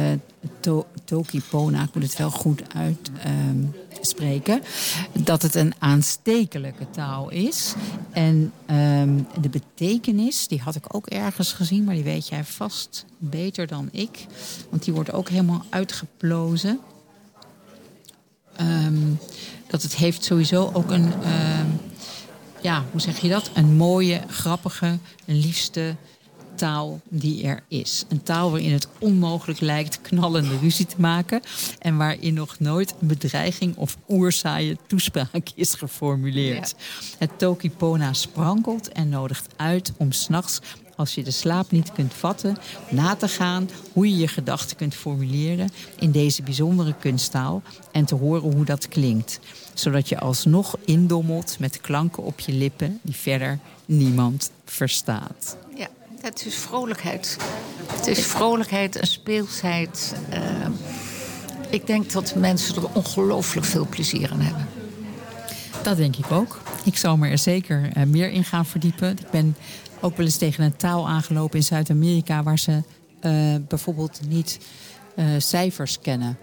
to, 0.59 0.85
Toki 1.03 1.41
Pona, 1.49 1.83
ik 1.83 1.93
moet 1.93 2.03
het 2.03 2.17
wel 2.17 2.31
goed 2.31 2.61
uit, 2.73 3.11
um, 3.25 3.75
spreken, 4.01 4.61
dat 5.13 5.41
het 5.41 5.55
een 5.55 5.73
aanstekelijke 5.79 6.89
taal 6.89 7.29
is. 7.29 7.73
En 8.11 8.51
ehm, 8.65 9.19
de 9.41 9.49
betekenis, 9.49 10.47
die 10.47 10.61
had 10.61 10.75
ik 10.75 10.95
ook 10.95 11.07
ergens 11.07 11.53
gezien, 11.53 11.83
maar 11.83 11.95
die 11.95 12.03
weet 12.03 12.27
jij 12.27 12.43
vast 12.43 13.05
beter 13.17 13.67
dan 13.67 13.89
ik. 13.91 14.25
Want 14.69 14.83
die 14.83 14.93
wordt 14.93 15.11
ook 15.11 15.29
helemaal 15.29 15.65
uitgeplozen. 15.69 16.79
Ehm, 18.55 19.13
dat 19.67 19.81
het 19.81 19.95
heeft 19.95 20.23
sowieso 20.23 20.69
ook 20.73 20.91
een, 20.91 21.13
ehm, 21.23 21.67
ja, 22.61 22.83
hoe 22.91 23.01
zeg 23.01 23.19
je 23.19 23.29
dat? 23.29 23.51
Een 23.53 23.75
mooie, 23.75 24.21
grappige, 24.27 24.97
liefste 25.25 25.95
taal 26.55 27.01
die 27.09 27.43
er 27.43 27.63
is. 27.67 28.05
Een 28.09 28.23
taal 28.23 28.51
waarin 28.51 28.71
het 28.71 28.87
onmogelijk 28.99 29.59
lijkt 29.59 30.01
knallende 30.01 30.57
ruzie 30.57 30.85
te 30.85 30.95
maken. 30.97 31.41
En 31.79 31.97
waarin 31.97 32.33
nog 32.33 32.59
nooit 32.59 32.93
een 32.99 33.07
bedreiging 33.07 33.75
of 33.77 33.97
oerzaaie 34.09 34.77
toespraak 34.87 35.49
is 35.55 35.73
geformuleerd. 35.73 36.75
Het 37.17 37.39
Tokipona 37.39 38.13
sprankelt 38.13 38.91
en 38.91 39.09
nodigt 39.09 39.47
uit 39.55 39.93
om 39.97 40.11
s'nachts 40.11 40.61
als 40.95 41.15
je 41.15 41.23
de 41.23 41.31
slaap 41.31 41.71
niet 41.71 41.91
kunt 41.91 42.13
vatten, 42.13 42.57
na 42.89 43.15
te 43.15 43.27
gaan 43.27 43.69
hoe 43.93 44.09
je 44.09 44.17
je 44.17 44.27
gedachten 44.27 44.77
kunt 44.77 44.95
formuleren 44.95 45.69
in 45.99 46.11
deze 46.11 46.43
bijzondere 46.43 46.93
kunsttaal 46.99 47.61
en 47.91 48.05
te 48.05 48.15
horen 48.15 48.55
hoe 48.55 48.65
dat 48.65 48.87
klinkt. 48.87 49.39
Zodat 49.73 50.09
je 50.09 50.19
alsnog 50.19 50.77
indommelt 50.85 51.59
met 51.59 51.81
klanken 51.81 52.23
op 52.23 52.39
je 52.39 52.51
lippen 52.51 52.99
die 53.01 53.15
verder 53.15 53.59
niemand 53.85 54.51
verstaat. 54.65 55.57
Het 56.23 56.45
is 56.45 56.55
vrolijkheid. 56.55 57.37
Het 57.91 58.07
is 58.07 58.25
vrolijkheid 58.25 58.95
en 58.95 59.07
speelsheid. 59.07 60.15
Uh, 60.33 60.67
ik 61.69 61.87
denk 61.87 62.11
dat 62.11 62.35
mensen 62.35 62.75
er 62.75 62.93
ongelooflijk 62.93 63.65
veel 63.65 63.87
plezier 63.89 64.31
aan 64.31 64.39
hebben. 64.39 64.67
Dat 65.83 65.97
denk 65.97 66.15
ik 66.15 66.31
ook. 66.31 66.61
Ik 66.83 66.97
zal 66.97 67.17
me 67.17 67.29
er 67.29 67.37
zeker 67.37 67.97
uh, 67.97 68.03
meer 68.03 68.29
in 68.29 68.43
gaan 68.43 68.65
verdiepen. 68.65 69.09
Ik 69.09 69.29
ben 69.29 69.55
ook 70.01 70.17
wel 70.17 70.25
eens 70.25 70.37
tegen 70.37 70.63
een 70.63 70.75
taal 70.75 71.07
aangelopen 71.07 71.57
in 71.57 71.63
Zuid-Amerika 71.63 72.43
waar 72.43 72.59
ze 72.59 72.81
uh, 73.21 73.55
bijvoorbeeld 73.67 74.19
niet 74.27 74.59
cijfers 75.37 75.99
kennen. 75.99 76.37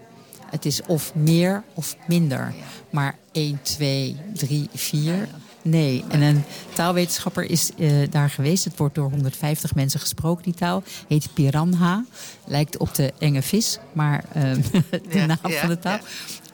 Het 0.49 0.65
is 0.65 0.81
of 0.87 1.15
meer 1.15 1.63
of 1.73 1.95
minder. 2.07 2.53
Maar 2.89 3.17
1, 3.31 3.59
2, 3.61 4.17
3, 4.33 4.69
4. 4.73 5.27
Nee. 5.63 6.03
En 6.07 6.21
een 6.21 6.43
taalwetenschapper 6.73 7.49
is 7.49 7.71
uh, 7.77 8.07
daar 8.09 8.29
geweest. 8.29 8.63
Het 8.63 8.77
wordt 8.77 8.95
door 8.95 9.09
150 9.09 9.75
mensen 9.75 9.99
gesproken, 9.99 10.43
die 10.43 10.53
taal. 10.53 10.83
Heet 11.07 11.33
piranha. 11.33 12.05
Lijkt 12.45 12.77
op 12.77 12.95
de 12.95 13.13
enge 13.19 13.41
vis, 13.41 13.79
maar 13.93 14.23
de 14.33 14.81
ja, 15.09 15.25
naam 15.25 15.37
ja, 15.43 15.59
van 15.59 15.69
de 15.69 15.79
taal. 15.79 15.97
Ja. 15.97 16.01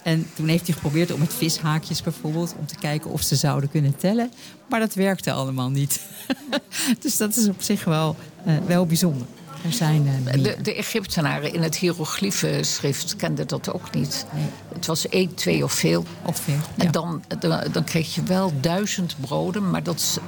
En 0.04 0.28
toen 0.34 0.48
heeft 0.48 0.66
hij 0.66 0.76
geprobeerd 0.76 1.12
om 1.12 1.20
met 1.20 1.34
vishaakjes 1.34 2.02
bijvoorbeeld... 2.02 2.56
om 2.60 2.66
te 2.66 2.76
kijken 2.76 3.12
of 3.12 3.22
ze 3.22 3.36
zouden 3.36 3.70
kunnen 3.70 3.96
tellen. 3.96 4.32
Maar 4.70 4.80
dat 4.80 4.94
werkte 4.94 5.32
allemaal 5.32 5.70
niet. 5.70 6.02
dus 7.02 7.18
dat 7.18 7.36
is 7.36 7.48
op 7.48 7.62
zich 7.62 7.84
wel, 7.84 8.16
uh, 8.48 8.58
wel 8.66 8.86
bijzonder. 8.86 9.28
Er 9.66 9.74
zijn, 9.74 10.06
uh, 10.06 10.44
de, 10.44 10.56
de 10.62 10.76
Egyptenaren 10.76 11.54
in 11.54 11.62
het 11.62 11.78
hieroglyphenschrift 11.78 13.16
kenden 13.16 13.48
dat 13.48 13.74
ook 13.74 13.94
niet. 13.94 14.26
Nee. 14.34 14.46
Het 14.74 14.86
was 14.86 15.10
één, 15.10 15.36
twee 15.36 15.64
of 15.64 15.72
veel. 15.72 16.06
Of 16.26 16.40
veel, 16.40 16.54
ja. 16.76 16.84
En 16.86 16.92
dan, 16.92 17.24
dan, 17.40 17.62
dan, 17.72 17.84
kreeg 17.84 18.16
je 18.16 18.24
wel 18.24 18.54
duizend 18.62 19.16
broden... 19.20 19.70
maar 19.70 19.84
dat 19.84 20.22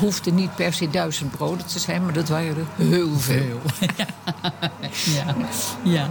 hoefde 0.00 0.32
niet 0.32 0.54
per 0.54 0.72
se 0.72 0.90
duizend 0.90 1.30
broden 1.30 1.66
te 1.66 1.78
zijn... 1.78 2.04
maar 2.04 2.12
dat 2.12 2.28
waren 2.28 2.56
er 2.56 2.86
heel 2.86 3.18
veel. 3.18 3.60
ja, 5.16 5.36
ja. 5.84 6.10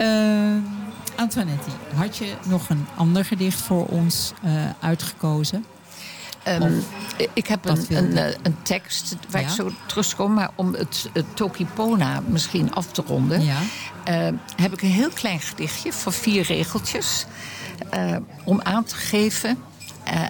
Uh, 0.00 0.62
Antoinette, 1.16 1.70
had 1.94 2.16
je 2.16 2.34
nog 2.46 2.68
een 2.68 2.86
ander 2.96 3.24
gedicht 3.24 3.60
voor 3.60 3.86
ons 3.86 4.32
uh, 4.44 4.50
uitgekozen? 4.80 5.64
Um, 6.50 6.82
ik 7.32 7.46
heb 7.46 7.64
een, 7.64 7.86
een, 7.88 8.16
een, 8.42 8.62
tekst 8.62 9.16
waar 9.30 9.40
ja? 9.40 9.48
ik 9.48 9.54
zo 9.54 9.70
terugkom. 9.86 10.34
Maar 10.34 10.50
om 10.54 10.74
het, 10.74 11.08
het 11.12 11.36
Tokipona 11.36 12.22
misschien 12.26 12.74
af 12.74 12.86
te 12.86 13.02
ronden... 13.06 13.44
Ja. 13.44 13.60
Uh, 14.08 14.38
heb 14.56 14.72
ik 14.72 14.82
een 14.82 14.88
heel 14.88 15.10
klein 15.10 15.40
gedichtje 15.40 15.92
van 15.92 16.12
vier 16.12 16.42
regeltjes. 16.42 17.26
Uh, 17.94 18.16
om 18.44 18.60
aan 18.62 18.84
te 18.84 18.94
geven 18.94 19.58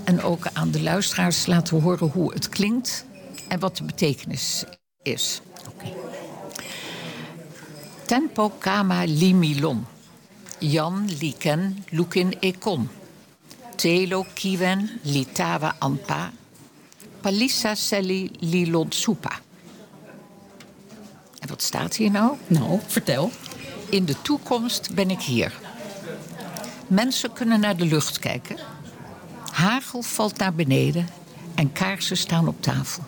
en 0.04 0.22
ook 0.22 0.46
aan 0.52 0.70
de 0.70 0.82
luisteraars 0.82 1.42
te 1.42 1.50
laten 1.50 1.80
horen 1.80 2.08
hoe 2.08 2.32
het 2.32 2.48
klinkt... 2.48 3.04
en 3.48 3.58
wat 3.58 3.76
de 3.76 3.84
betekenis 3.84 4.64
is. 5.02 5.40
Okay. 5.68 5.94
Tempo 8.04 8.48
kama 8.58 9.04
limilon. 9.06 9.86
Jan 10.58 11.08
liken 11.18 11.84
lukin 11.90 12.34
ekon. 12.40 12.88
Telo 13.80 14.26
kiwen 14.34 14.90
litawa 15.02 15.74
ampa. 15.78 16.32
Palissa 17.20 17.74
seli 17.74 18.30
lilon 18.40 18.92
supa. 18.92 19.40
En 21.38 21.48
wat 21.48 21.62
staat 21.62 21.96
hier 21.96 22.10
nou? 22.10 22.36
Nou, 22.46 22.80
vertel. 22.86 23.30
In 23.88 24.04
de 24.04 24.22
toekomst 24.22 24.94
ben 24.94 25.10
ik 25.10 25.20
hier. 25.20 25.52
Mensen 26.86 27.32
kunnen 27.32 27.60
naar 27.60 27.76
de 27.76 27.84
lucht 27.84 28.18
kijken. 28.18 28.56
Hagel 29.50 30.02
valt 30.02 30.36
naar 30.36 30.54
beneden 30.54 31.08
en 31.54 31.72
kaarsen 31.72 32.16
staan 32.16 32.48
op 32.48 32.62
tafel. 32.62 33.02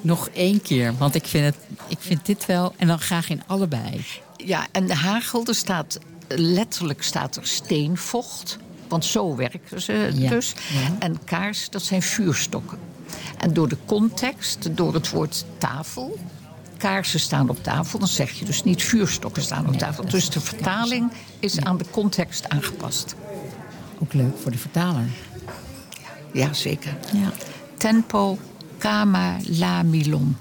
Nog 0.00 0.28
één 0.28 0.62
keer, 0.62 0.96
want 0.96 1.14
ik 1.14 1.26
vind, 1.26 1.44
het, 1.44 1.56
ik 1.88 1.98
vind 2.00 2.26
dit 2.26 2.46
wel... 2.46 2.74
en 2.76 2.86
dan 2.86 3.00
graag 3.00 3.28
in 3.28 3.42
allebei. 3.46 4.04
Ja, 4.36 4.66
en 4.72 4.86
de 4.86 4.94
hagel, 4.94 5.44
er 5.44 5.54
staat, 5.54 5.98
letterlijk 6.28 7.02
staat 7.02 7.36
er 7.36 7.46
steenvocht. 7.46 8.58
Want 8.92 9.04
zo 9.04 9.36
werken 9.36 9.82
ze 9.82 10.10
ja. 10.14 10.30
dus. 10.30 10.54
Ja. 10.72 10.96
En 10.98 11.24
kaars, 11.24 11.70
dat 11.70 11.82
zijn 11.82 12.02
vuurstokken. 12.02 12.78
En 13.38 13.52
door 13.52 13.68
de 13.68 13.76
context, 13.84 14.76
door 14.76 14.94
het 14.94 15.10
woord 15.10 15.44
tafel... 15.58 16.18
kaarsen 16.76 17.20
staan 17.20 17.48
op 17.48 17.62
tafel, 17.62 17.98
dan 17.98 18.08
zeg 18.08 18.30
je 18.30 18.44
dus 18.44 18.64
niet 18.64 18.82
vuurstokken 18.82 19.42
staan 19.42 19.68
op 19.68 19.76
tafel. 19.76 20.08
Dus 20.08 20.30
de 20.30 20.40
vertaling 20.40 21.12
is 21.38 21.60
aan 21.60 21.78
de 21.78 21.84
context 21.90 22.48
aangepast. 22.48 23.14
Ook 23.98 24.12
leuk 24.12 24.38
voor 24.42 24.50
de 24.50 24.58
vertaler. 24.58 25.08
Ja, 26.32 26.52
zeker. 26.52 26.96
Ja. 27.12 27.32
Tempo 27.76 28.38
kama 28.78 29.36
la 29.48 29.82
milon. 29.82 30.36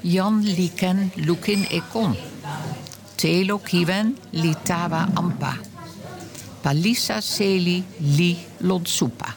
Jan 0.00 0.42
liken 0.42 1.12
lukin 1.14 1.66
ekon. 1.68 2.16
Telo 3.14 3.58
kiwen 3.58 4.18
li 4.30 4.54
tawa 4.62 5.08
ampa. 5.14 5.71
Palisa 6.62 7.20
seli 7.20 7.84
li 7.98 8.38
lonsupa. 8.56 9.34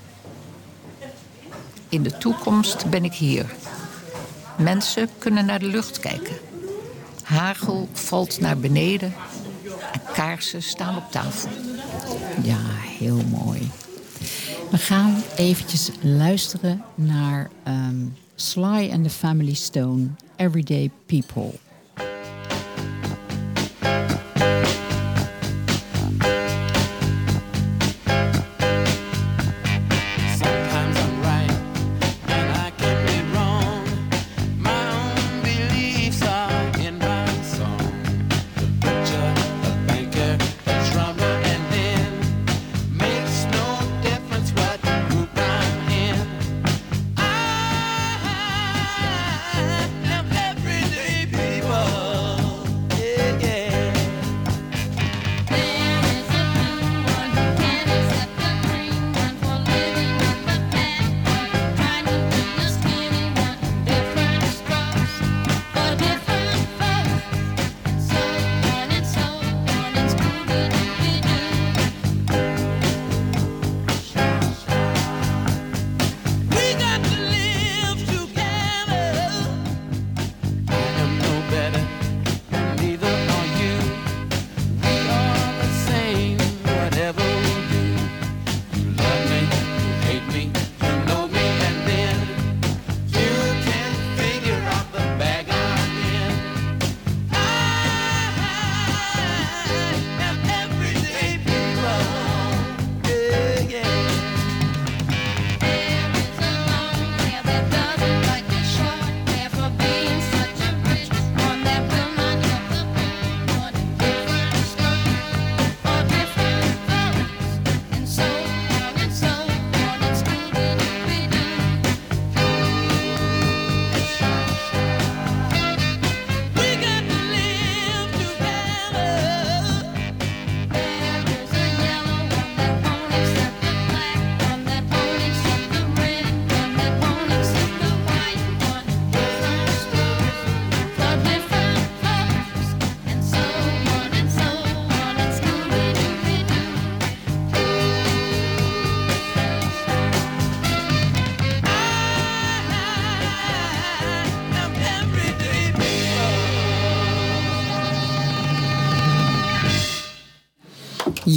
In 1.90 2.04
de 2.04 2.18
toekomst 2.18 2.90
ben 2.90 3.04
ik 3.04 3.14
hier. 3.14 3.46
Mensen 4.58 5.10
kunnen 5.18 5.46
naar 5.46 5.60
de 5.60 5.66
lucht 5.66 6.00
kijken. 6.00 6.36
Hagel 7.24 7.90
valt 7.94 8.40
naar 8.40 8.58
beneden 8.58 9.14
en 9.92 10.02
kaarsen 10.14 10.64
staan 10.64 10.98
op 10.98 11.12
tafel. 11.12 11.50
Ja, 12.44 12.60
heel 13.00 13.22
mooi. 13.30 13.72
We 14.72 14.78
gaan 14.78 15.24
eventjes 15.36 15.90
luisteren 16.02 16.84
naar 16.96 17.50
um, 17.68 18.16
Sly 18.36 18.90
and 18.94 19.04
the 19.04 19.10
Family 19.10 19.54
Stone, 19.54 20.08
everyday 20.36 20.92
people. 21.06 21.60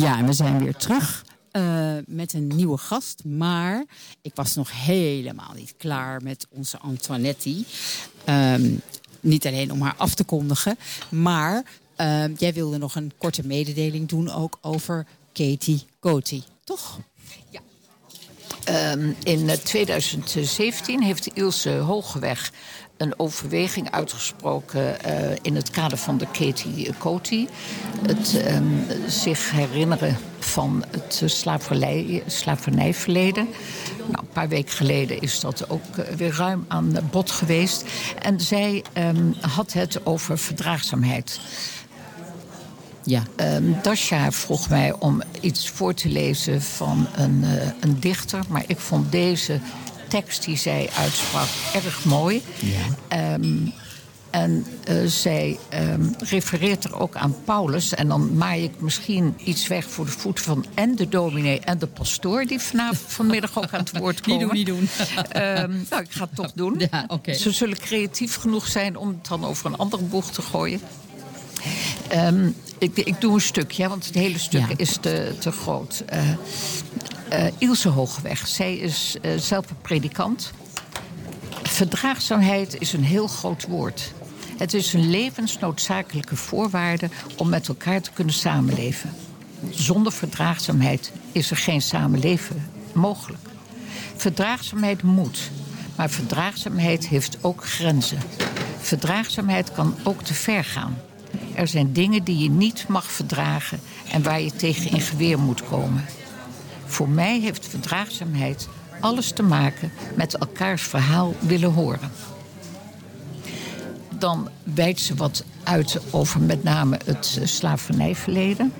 Ja, 0.08 0.18
en 0.18 0.26
we 0.26 0.32
zijn 0.32 0.58
weer 0.58 0.76
terug 0.76 1.24
uh, 1.52 1.96
met 2.06 2.32
een 2.32 2.46
nieuwe 2.46 2.76
gast. 2.76 3.24
Maar 3.24 3.84
ik 4.22 4.34
was 4.34 4.54
nog 4.54 4.84
helemaal 4.84 5.52
niet 5.54 5.74
klaar 5.76 6.22
met 6.22 6.46
onze 6.50 6.78
Antoinetti. 6.78 7.66
Um, 8.28 8.80
niet 9.20 9.46
alleen 9.46 9.72
om 9.72 9.80
haar 9.80 9.94
af 9.96 10.14
te 10.14 10.24
kondigen, 10.24 10.78
maar 11.08 11.64
uh, 11.96 12.36
jij 12.36 12.52
wilde 12.52 12.78
nog 12.78 12.94
een 12.94 13.12
korte 13.18 13.46
mededeling 13.46 14.08
doen 14.08 14.30
ook 14.30 14.58
over 14.60 15.06
Katie 15.32 15.86
Coty, 16.00 16.42
toch? 16.64 16.98
Um, 18.68 19.16
in 19.22 19.50
2017 19.62 21.02
heeft 21.02 21.26
Ilse 21.34 21.70
Hogeweg 21.70 22.50
een 22.96 23.18
overweging 23.18 23.90
uitgesproken 23.90 24.96
uh, 25.06 25.30
in 25.42 25.54
het 25.54 25.70
kader 25.70 25.98
van 25.98 26.18
de 26.18 26.26
Katie 26.26 26.92
Coty. 26.98 27.48
Het 28.06 28.42
um, 28.54 28.86
zich 29.06 29.50
herinneren 29.50 30.16
van 30.38 30.84
het 30.90 31.22
slavernij, 31.24 32.22
slavernijverleden. 32.26 33.48
Nou, 33.98 34.18
een 34.18 34.32
paar 34.32 34.48
weken 34.48 34.72
geleden 34.72 35.20
is 35.20 35.40
dat 35.40 35.70
ook 35.70 35.96
uh, 35.98 36.04
weer 36.04 36.34
ruim 36.34 36.64
aan 36.68 37.08
bod 37.10 37.30
geweest. 37.30 37.84
En 38.22 38.40
zij 38.40 38.84
um, 38.98 39.34
had 39.40 39.72
het 39.72 40.06
over 40.06 40.38
verdraagzaamheid. 40.38 41.40
Ja. 43.08 43.22
Um, 43.36 43.76
Dasha 43.82 44.32
vroeg 44.32 44.68
mij 44.68 44.92
om 44.98 45.22
iets 45.40 45.68
voor 45.68 45.94
te 45.94 46.08
lezen 46.08 46.62
van 46.62 47.06
een, 47.16 47.40
uh, 47.42 47.66
een 47.80 48.00
dichter. 48.00 48.40
Maar 48.48 48.64
ik 48.66 48.78
vond 48.78 49.12
deze 49.12 49.60
tekst 50.08 50.44
die 50.44 50.56
zij 50.56 50.88
uitsprak 50.96 51.48
erg 51.74 52.04
mooi. 52.04 52.42
Ja. 53.08 53.34
Um, 53.34 53.72
en 54.30 54.66
uh, 54.88 55.06
zij 55.06 55.58
um, 55.74 56.14
refereert 56.18 56.84
er 56.84 57.00
ook 57.00 57.16
aan 57.16 57.34
Paulus. 57.44 57.94
En 57.94 58.08
dan 58.08 58.36
maai 58.36 58.64
ik 58.64 58.80
misschien 58.80 59.34
iets 59.44 59.66
weg 59.66 59.84
voor 59.84 60.04
de 60.04 60.10
voeten 60.10 60.44
van 60.44 60.64
en 60.74 60.96
de 60.96 61.08
dominee 61.08 61.60
en 61.60 61.78
de 61.78 61.86
pastoor... 61.86 62.44
die 62.44 62.60
vanavond 62.60 63.12
vanmiddag 63.18 63.58
ook 63.58 63.72
aan 63.72 63.80
het 63.80 63.98
woord 63.98 64.20
komen. 64.20 64.54
Niet 64.54 64.66
doen, 64.66 64.80
niet 64.80 64.88
doen. 65.34 65.42
um, 65.42 65.86
nou, 65.90 66.02
ik 66.02 66.10
ga 66.10 66.24
het 66.24 66.34
toch 66.34 66.52
doen. 66.52 66.74
Ja, 66.90 67.04
okay. 67.08 67.34
Ze 67.34 67.50
zullen 67.50 67.78
creatief 67.78 68.34
genoeg 68.34 68.66
zijn 68.66 68.96
om 68.96 69.08
het 69.08 69.28
dan 69.28 69.44
over 69.44 69.66
een 69.66 69.76
andere 69.76 70.02
boeg 70.02 70.30
te 70.30 70.42
gooien. 70.42 70.80
Um, 72.14 72.54
ik, 72.78 72.96
ik, 72.96 73.20
doe 73.20 73.34
een 73.34 73.40
stukje, 73.40 73.88
want 73.88 74.06
het 74.06 74.14
hele 74.14 74.38
stuk 74.38 74.68
Ja. 74.68 74.74
is 74.76 74.96
te, 75.00 75.34
te 75.38 75.52
groot. 75.52 76.04
Uh, 76.12 76.28
uh, 77.32 77.44
Ilse 77.58 77.88
Hoogweg, 77.88 78.46
zij 78.46 78.76
is 78.76 79.16
uh, 79.22 79.32
zelf 79.38 79.70
een 79.70 79.80
predikant. 79.82 80.52
Verdraagzaamheid 81.62 82.80
is 82.80 82.92
een 82.92 83.04
heel 83.04 83.26
groot 83.26 83.66
woord. 83.66 84.12
Het 84.56 84.74
is 84.74 84.92
een 84.92 85.10
levensnoodzakelijke 85.10 86.36
voorwaarde 86.36 87.08
om 87.36 87.48
met 87.48 87.68
elkaar 87.68 88.00
te 88.00 88.10
kunnen 88.12 88.34
samenleven. 88.34 89.10
Zonder 89.70 90.12
verdraagzaamheid 90.12 91.12
is 91.32 91.50
er 91.50 91.56
geen 91.56 91.82
samenleven 91.82 92.70
mogelijk. 92.92 93.48
Verdraagzaamheid 94.16 95.02
moet, 95.02 95.50
maar 95.96 96.10
verdraagzaamheid 96.10 97.08
heeft 97.08 97.38
ook 97.40 97.64
grenzen. 97.66 98.18
Verdraagzaamheid 98.78 99.72
kan 99.72 99.94
ook 100.02 100.22
te 100.22 100.34
ver 100.34 100.64
gaan. 100.64 100.98
Er 101.54 101.68
zijn 101.68 101.92
dingen 101.92 102.24
die 102.24 102.38
je 102.38 102.50
niet 102.50 102.88
mag 102.88 103.10
verdragen 103.10 103.80
en 104.12 104.22
waar 104.22 104.40
je 104.40 104.52
tegen 104.52 104.90
in 104.90 105.00
geweer 105.00 105.38
moet 105.38 105.64
komen. 105.64 106.04
Voor 106.86 107.08
mij 107.08 107.40
heeft 107.40 107.66
verdraagzaamheid 107.66 108.68
alles 109.00 109.30
te 109.30 109.42
maken 109.42 109.92
met 110.14 110.34
elkaars 110.34 110.82
verhaal 110.82 111.34
willen 111.38 111.72
horen. 111.72 112.10
Dan 114.18 114.48
wijdt 114.62 115.00
ze 115.00 115.14
wat 115.14 115.44
uit 115.62 116.00
over 116.10 116.40
met 116.40 116.62
name 116.62 116.98
het 117.04 117.40
slavernijverleden. 117.44 118.72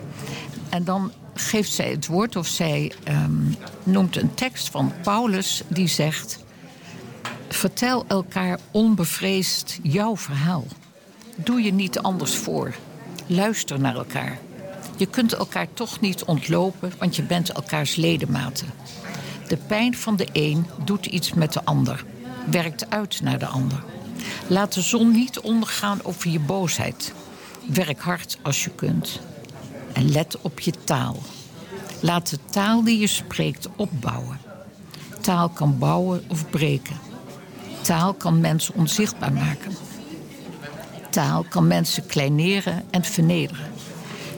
En 0.69 0.85
dan 0.85 1.13
geeft 1.35 1.73
zij 1.73 1.91
het 1.91 2.07
woord 2.07 2.37
of 2.37 2.47
zij 2.47 2.93
um, 3.09 3.57
noemt 3.83 4.17
een 4.17 4.35
tekst 4.35 4.69
van 4.69 4.93
Paulus 5.03 5.63
die 5.69 5.89
zegt: 5.89 6.39
Vertel 7.49 8.05
elkaar 8.07 8.59
onbevreesd 8.71 9.79
jouw 9.83 10.17
verhaal. 10.17 10.65
Doe 11.45 11.63
je 11.63 11.73
niet 11.73 11.99
anders 11.99 12.37
voor. 12.37 12.75
Luister 13.27 13.81
naar 13.81 13.95
elkaar. 13.95 14.39
Je 14.97 15.07
kunt 15.07 15.33
elkaar 15.33 15.67
toch 15.75 16.01
niet 16.01 16.25
ontlopen, 16.25 16.93
want 16.99 17.17
je 17.17 17.23
bent 17.23 17.51
elkaars 17.51 17.97
ledematen. 17.97 18.71
De 19.49 19.57
pijn 19.57 19.97
van 19.97 20.17
de 20.17 20.29
een 20.33 20.67
doet 20.85 21.07
iets 21.07 21.33
met 21.33 21.53
de 21.53 21.65
ander, 21.65 22.05
werkt 22.51 22.91
uit 22.91 23.21
naar 23.23 23.39
de 23.39 23.47
ander. 23.47 23.85
Laat 24.47 24.73
de 24.73 24.81
zon 24.81 25.11
niet 25.11 25.41
ondergaan 25.41 25.99
over 26.03 26.31
je 26.31 26.41
boosheid. 26.41 27.13
Werk 27.67 28.01
hard 28.01 28.39
als 28.43 28.65
je 28.65 28.71
kunt. 28.71 29.21
En 29.93 30.11
let 30.11 30.41
op 30.41 30.61
je 30.61 30.73
taal. 30.85 31.17
Laat 32.01 32.31
de 32.31 32.39
taal 32.51 32.85
die 32.85 32.99
je 32.99 33.07
spreekt 33.07 33.69
opbouwen. 33.77 34.41
Taal 35.21 35.49
kan 35.49 35.79
bouwen 35.79 36.25
of 36.29 36.51
breken. 36.51 36.97
Taal 37.81 38.15
kan 38.15 38.41
mensen 38.41 38.75
onzichtbaar 38.75 39.33
maken. 39.33 39.77
Taal 41.11 41.45
kan 41.49 41.67
mensen 41.67 42.07
kleineren 42.07 42.85
en 42.91 43.05
vernederen. 43.05 43.67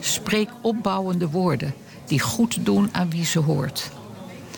Spreek 0.01 0.49
opbouwende 0.61 1.31
woorden 1.31 1.75
die 2.07 2.21
goed 2.21 2.65
doen 2.65 2.89
aan 2.93 3.11
wie 3.11 3.25
ze 3.25 3.39
hoort. 3.39 3.91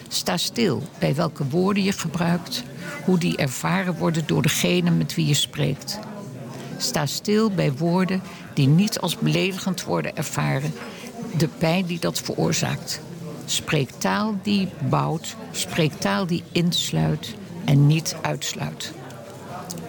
Sta 0.09 0.37
stil 0.37 0.83
bij 0.99 1.15
welke 1.15 1.49
woorden 1.49 1.83
je 1.83 1.93
gebruikt, 1.93 2.63
hoe 3.05 3.19
die 3.19 3.37
ervaren 3.37 3.97
worden 3.99 4.27
door 4.27 4.43
degene 4.43 4.91
met 4.91 5.15
wie 5.15 5.27
je 5.27 5.35
spreekt. 5.35 5.99
Sta 6.77 7.07
stil 7.07 7.51
bij 7.51 7.73
woorden 7.73 8.23
die 8.55 8.67
niet 8.67 9.01
als 9.01 9.17
beledigend 9.17 9.85
worden 9.85 10.17
ervaren, 10.17 10.73
de 11.37 11.49
pijn 11.49 11.87
die 11.87 11.99
dat 11.99 12.19
veroorzaakt. 12.21 13.01
Spreek 13.45 13.91
taal 13.91 14.35
die 14.43 14.69
bouwt, 14.89 15.37
spreek 15.51 15.93
taal 15.93 16.27
die 16.27 16.43
insluit 16.53 17.35
en 17.65 17.87
niet 17.87 18.17
uitsluit. 18.23 18.93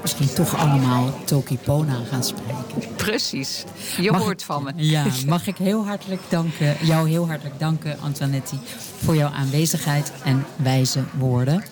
Misschien 0.03 0.33
toch 0.33 0.55
allemaal 0.57 1.13
Toki 1.25 1.57
Pona 1.57 1.93
gaan 2.09 2.23
spreken. 2.23 2.95
Precies, 2.95 3.63
je 4.01 4.11
Mag 4.11 4.21
hoort 4.21 4.39
ik- 4.39 4.45
van 4.45 4.63
me. 4.63 4.71
Ja, 4.75 5.05
mag 5.27 5.47
ik 5.47 5.57
heel 5.57 5.85
hartelijk 5.85 6.21
danken, 6.29 6.75
jou 6.81 7.09
heel 7.09 7.27
hartelijk 7.27 7.59
danken, 7.59 7.97
Antoinetti, 8.01 8.59
voor 9.03 9.15
jouw 9.15 9.29
aanwezigheid 9.31 10.11
en 10.23 10.45
wijze 10.55 10.99
woorden. 11.17 11.63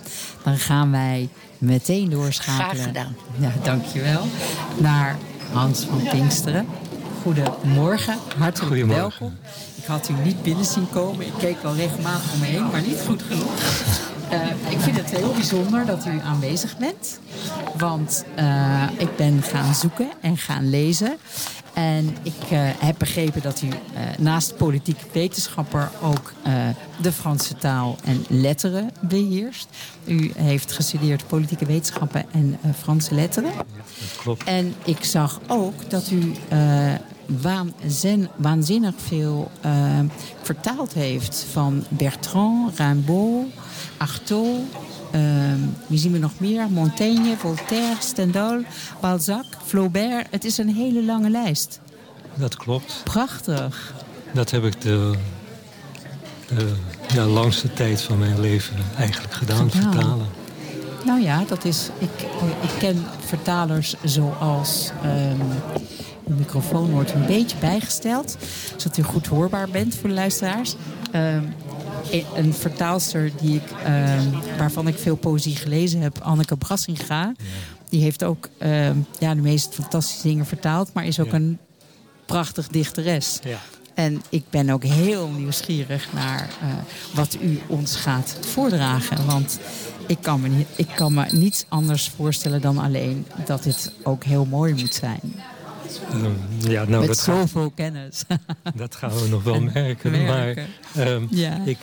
Dan 0.43 0.57
gaan 0.57 0.91
wij 0.91 1.29
meteen 1.57 2.09
doorschakelen. 2.09 2.69
Graag 2.75 2.83
gedaan. 2.85 3.15
Ja, 3.37 3.51
dankjewel. 3.63 4.23
Naar 4.77 5.17
Hans 5.53 5.79
van 5.83 6.01
Pinksteren. 6.11 6.67
Goedemorgen, 7.23 8.17
hartelijk 8.37 8.71
Goedemorgen. 8.71 8.95
welkom. 9.19 9.37
Ik 9.75 9.85
had 9.85 10.09
u 10.09 10.13
niet 10.23 10.43
binnen 10.43 10.65
zien 10.65 10.89
komen. 10.89 11.25
Ik 11.25 11.33
keek 11.37 11.61
wel 11.63 11.75
regelmatig 11.75 12.33
om 12.33 12.39
me 12.39 12.45
heen, 12.45 12.67
maar 12.71 12.81
niet 12.81 12.99
goed 13.07 13.21
genoeg. 13.27 13.51
Het 15.11 15.19
heel 15.19 15.33
bijzonder 15.33 15.85
dat 15.85 16.05
u 16.05 16.19
aanwezig 16.23 16.77
bent. 16.77 17.19
Want 17.77 18.25
eh, 18.35 18.83
ik 18.97 19.15
ben 19.15 19.41
gaan 19.41 19.75
zoeken 19.75 20.09
en 20.21 20.37
gaan 20.37 20.69
lezen. 20.69 21.17
En 21.73 22.15
ik 22.23 22.51
eh, 22.51 22.59
heb 22.77 22.95
begrepen 22.97 23.41
dat 23.41 23.61
u 23.61 23.67
eh, 23.67 23.73
naast 24.17 24.57
politiek 24.57 24.97
wetenschapper 25.11 25.91
ook 26.01 26.33
de 27.01 27.11
Franse 27.11 27.55
taal 27.55 27.95
en 28.03 28.25
letteren 28.27 28.91
beheerst. 29.01 29.67
U 30.05 30.31
heeft 30.35 30.71
gestudeerd 30.71 31.27
politieke 31.27 31.65
wetenschappen 31.65 32.25
en 32.31 32.59
Franse 32.79 33.15
letteren. 33.15 33.51
Dat 33.55 34.17
klopt. 34.17 34.43
En 34.43 34.75
ik 34.85 35.03
zag 35.03 35.39
ook 35.47 35.89
dat 35.89 36.11
u 36.11 36.31
waanzin, 37.25 38.29
waanzinnig 38.35 38.95
veel 38.97 39.51
vertaald 40.41 40.93
heeft 40.93 41.45
van 41.51 41.83
Bertrand, 41.89 42.77
Rimbaud, 42.77 43.45
Artaud. 43.97 44.59
Eh, 45.11 45.21
wie 45.87 45.97
zien 45.99 46.11
we 46.11 46.17
nog 46.17 46.31
meer? 46.37 46.69
Montaigne, 46.69 47.37
Voltaire, 47.37 47.95
Stendhal, 47.99 48.59
Balzac, 49.01 49.45
Flaubert. 49.65 50.27
Het 50.29 50.45
is 50.45 50.57
een 50.57 50.69
hele 50.75 51.03
lange 51.03 51.29
lijst. 51.29 51.79
Dat 52.35 52.55
klopt. 52.55 53.01
Prachtig. 53.03 53.93
Dat 54.33 54.51
heb 54.51 54.63
ik 54.63 54.81
de, 54.81 55.13
de 56.55 56.73
ja, 57.13 57.25
langste 57.25 57.73
tijd 57.73 58.01
van 58.01 58.19
mijn 58.19 58.39
leven 58.39 58.75
eigenlijk 58.97 59.33
gedaan, 59.33 59.71
Gedaan. 59.71 59.91
vertalen. 59.93 60.27
Nou 61.05 61.21
ja, 61.21 61.43
dat 61.47 61.65
is. 61.65 61.89
Ik, 61.97 62.09
ik 62.61 62.69
ken 62.79 63.05
vertalers 63.25 63.95
zoals. 64.03 64.91
ehm 65.03 65.39
de 66.25 66.37
microfoon 66.37 66.89
wordt 66.89 67.13
een 67.13 67.25
beetje 67.25 67.57
bijgesteld, 67.57 68.37
zodat 68.75 68.97
u 68.97 69.01
goed 69.01 69.27
hoorbaar 69.27 69.69
bent 69.69 69.95
voor 69.95 70.09
de 70.09 70.15
luisteraars. 70.15 70.75
Ehm, 71.11 71.43
een 72.35 72.53
vertaalster 72.53 73.31
die 73.41 73.55
ik, 73.55 73.71
ehm, 73.83 74.29
waarvan 74.57 74.87
ik 74.87 74.97
veel 74.97 75.15
poëzie 75.15 75.55
gelezen 75.55 76.01
heb, 76.01 76.19
Anneke 76.21 76.57
Brassinga. 76.57 77.33
Die 77.89 78.01
heeft 78.01 78.23
ook 78.23 78.49
ehm, 78.57 78.97
ja, 79.19 79.35
de 79.35 79.41
meest 79.41 79.73
fantastische 79.73 80.27
dingen 80.27 80.45
vertaald, 80.45 80.93
maar 80.93 81.05
is 81.05 81.19
ook 81.19 81.27
Ja. 81.27 81.33
een 81.33 81.57
prachtig 82.25 82.67
dichteres. 82.67 83.39
Ja. 83.43 83.57
En 83.93 84.21
ik 84.29 84.43
ben 84.49 84.69
ook 84.69 84.83
heel 84.83 85.29
nieuwsgierig 85.29 86.07
naar 86.13 86.49
eh, 86.61 86.67
wat 87.13 87.37
u 87.41 87.59
ons 87.67 87.95
gaat 87.95 88.37
voordragen. 88.41 89.25
Want 89.25 89.59
ik 90.07 90.17
kan, 90.21 90.41
me 90.41 90.47
niet, 90.47 90.67
ik 90.75 90.87
kan 90.95 91.13
me 91.13 91.25
niets 91.31 91.65
anders 91.67 92.09
voorstellen 92.15 92.61
dan 92.61 92.77
alleen 92.77 93.25
dat 93.45 93.63
dit 93.63 93.91
ook 94.03 94.23
heel 94.23 94.45
mooi 94.45 94.73
moet 94.73 94.93
zijn. 94.93 95.19
Ja, 96.59 96.83
nou, 96.83 96.99
Met 96.99 97.07
dat, 97.07 97.17
zoveel 97.17 97.71
kennis. 97.75 98.23
dat 98.75 98.95
gaan 98.95 99.11
we 99.19 99.27
nog 99.27 99.43
wel 99.43 99.53
En 99.53 99.63
merken. 99.73 100.11
merken. 100.11 100.65
Maar 100.95 101.05
ehm, 101.07 101.25
Ja. 101.29 101.61
ik, 101.65 101.77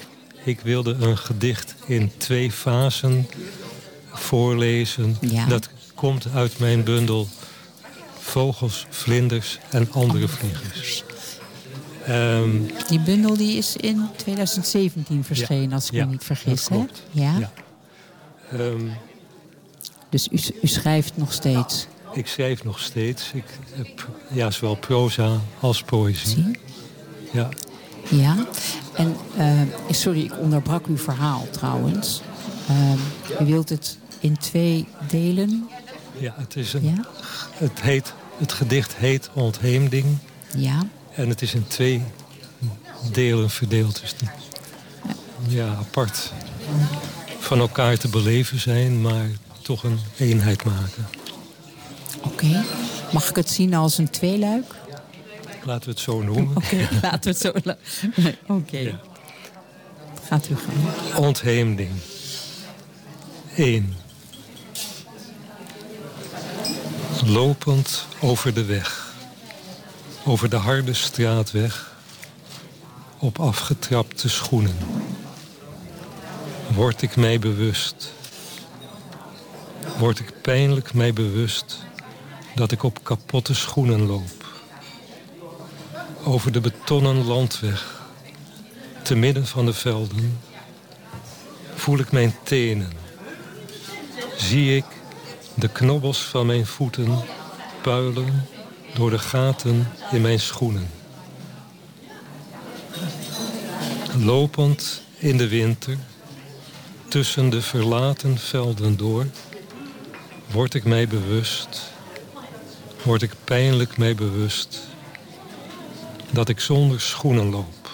ik 0.45 0.61
wilde 0.61 0.97
een 1.01 1.19
gedicht 1.19 1.75
in 1.87 2.11
twee 2.17 2.53
fasen 2.53 3.27
voorlezen. 4.13 5.17
Ja. 5.21 5.47
Dat 5.47 5.69
komt 5.95 6.27
uit 6.35 6.59
mijn 6.59 6.85
bundel 6.85 7.29
Vogels, 8.19 8.87
Vlinders 8.91 9.59
en 9.71 9.93
andere 9.93 10.29
vliegers. 10.29 11.05
Ehm, 12.07 12.51
Die 12.89 13.01
bundel 13.01 13.37
die 13.37 13.57
is 13.57 13.77
in 13.77 14.09
2017 14.17 15.25
verschenen, 15.25 15.73
als 15.73 15.87
ik 15.91 15.93
me 15.93 16.05
niet 16.11 16.25
vergis. 16.25 16.65
dat 16.69 16.79
Hè? 16.79 16.85
Ja? 17.21 17.39
Ja. 17.39 17.51
ehm, 18.53 18.87
Dus 20.11 20.29
u, 20.33 20.39
u 20.63 20.67
schrijft 20.67 21.17
nog 21.17 21.33
steeds. 21.33 21.87
Ik 22.13 22.27
schrijf 22.27 22.65
nog 22.65 22.81
steeds. 22.81 23.31
Ik 23.33 23.45
heb 23.75 24.09
ja, 24.31 24.51
zowel 24.51 24.75
proza 24.75 25.41
als 25.61 25.83
poëzie. 25.83 26.29
Zie? 26.29 26.59
Ja. 27.33 27.49
Ja. 28.09 28.37
En 28.95 29.17
eh, 29.37 29.61
sorry, 29.91 30.25
ik 30.25 30.39
onderbrak 30.39 30.87
uw 30.87 30.99
verhaal 30.99 31.47
trouwens. 31.51 32.23
Ehm, 32.69 33.43
u 33.43 33.45
wilt 33.47 33.69
het 33.69 33.99
in 34.21 34.37
twee 34.37 34.87
delen. 35.09 35.69
Ja, 36.19 36.35
het, 36.37 36.57
is 36.57 36.73
een, 36.73 36.85
Ja? 36.85 37.05
het, 37.53 37.81
heet, 37.81 38.13
het 38.37 38.53
gedicht 38.53 38.97
heet 38.97 39.31
Ontheemding. 39.33 40.19
Ja. 40.57 40.87
En 41.15 41.29
het 41.29 41.43
is 41.43 41.55
in 41.55 41.67
twee 41.67 42.03
delen 43.13 43.51
verdeeld. 43.51 44.01
Dus 44.01 44.15
die, 44.17 44.29
ja, 45.57 45.67
apart 45.67 46.33
van 47.39 47.59
elkaar 47.59 47.97
te 47.97 48.09
beleven 48.09 48.61
zijn, 48.61 49.01
maar 49.01 49.27
toch 49.63 49.85
een 49.85 49.99
eenheid 50.19 50.65
maken. 50.65 51.07
Oké. 52.23 52.65
Mag 53.13 53.29
ik 53.29 53.37
het 53.37 53.51
zien 53.51 53.75
als 53.75 53.99
een 53.99 54.11
tweeluik? 54.11 54.75
Laten 55.65 55.85
we 55.85 55.91
het 55.91 56.01
zo 56.01 56.23
noemen. 56.23 56.57
Oké, 56.57 56.89
laten 57.03 57.21
we 57.21 57.29
het 57.29 57.39
zo... 57.39 57.53
Nee, 58.23 58.39
Oké. 58.47 58.79
Ja. 58.79 59.01
Gaat 60.27 60.49
u 60.49 60.57
gang. 60.57 61.15
Ontheemding. 61.27 61.91
1. 63.55 63.97
Lopend 67.27 68.07
over 68.21 68.55
de 68.55 68.65
weg. 68.65 69.15
Over 70.25 70.51
de 70.51 70.57
harde 70.57 70.95
straatweg. 70.95 71.97
Op 73.19 73.39
afgetrapte 73.41 74.29
schoenen. 74.29 74.77
Word 76.75 77.03
ik 77.03 77.17
mij 77.17 77.39
bewust. 77.39 78.13
Word 79.99 80.19
ik 80.19 80.33
pijnlijk 80.43 80.95
mij 80.95 81.13
bewust 81.13 81.87
dat 82.55 82.73
ik 82.73 82.83
op 82.83 83.05
kapotte 83.05 83.55
schoenen 83.55 84.07
loop. 84.07 84.47
Over 86.25 86.53
de 86.53 86.61
betonnen 86.61 87.25
landweg 87.25 88.01
te 89.03 89.15
midden 89.15 89.47
van 89.47 89.67
de 89.67 89.73
velden 89.73 90.39
voel 91.75 91.99
ik 91.99 92.13
mijn 92.13 92.35
tenen. 92.43 92.93
Zie 94.37 94.77
ik 94.77 94.85
de 95.55 95.69
knobbels 95.69 96.19
van 96.19 96.47
mijn 96.47 96.67
voeten 96.67 97.19
puilen 97.83 98.47
door 98.95 99.11
de 99.11 99.19
gaten 99.19 99.93
in 100.11 100.21
mijn 100.21 100.41
schoenen. 100.41 100.91
Lopend 104.19 105.03
in 105.19 105.37
de 105.37 105.49
winter, 105.49 105.97
tussen 107.09 107.51
de 107.51 107.63
verlaten 107.63 108.39
velden 108.39 108.97
door, 108.97 109.27
word 110.51 110.75
ik 110.75 110.85
mij 110.85 111.09
bewust, 111.09 111.93
word 113.03 113.23
ik 113.23 113.31
pijnlijk 113.45 113.97
mij 113.97 114.15
bewust, 114.15 114.81
dat 116.31 116.49
ik 116.49 116.61
zonder 116.61 117.01
schoenen 117.01 117.51
loop 117.51 117.91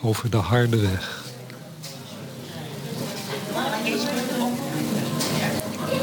over 0.00 0.30
de 0.30 0.36
harde 0.36 0.76
weg. 0.76 1.22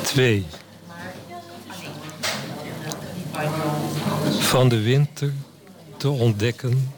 Twee. 0.04 0.46
Van 4.40 4.70
de 4.70 4.82
winter 4.82 5.34
te 5.98 6.10
ontdekken 6.10 6.94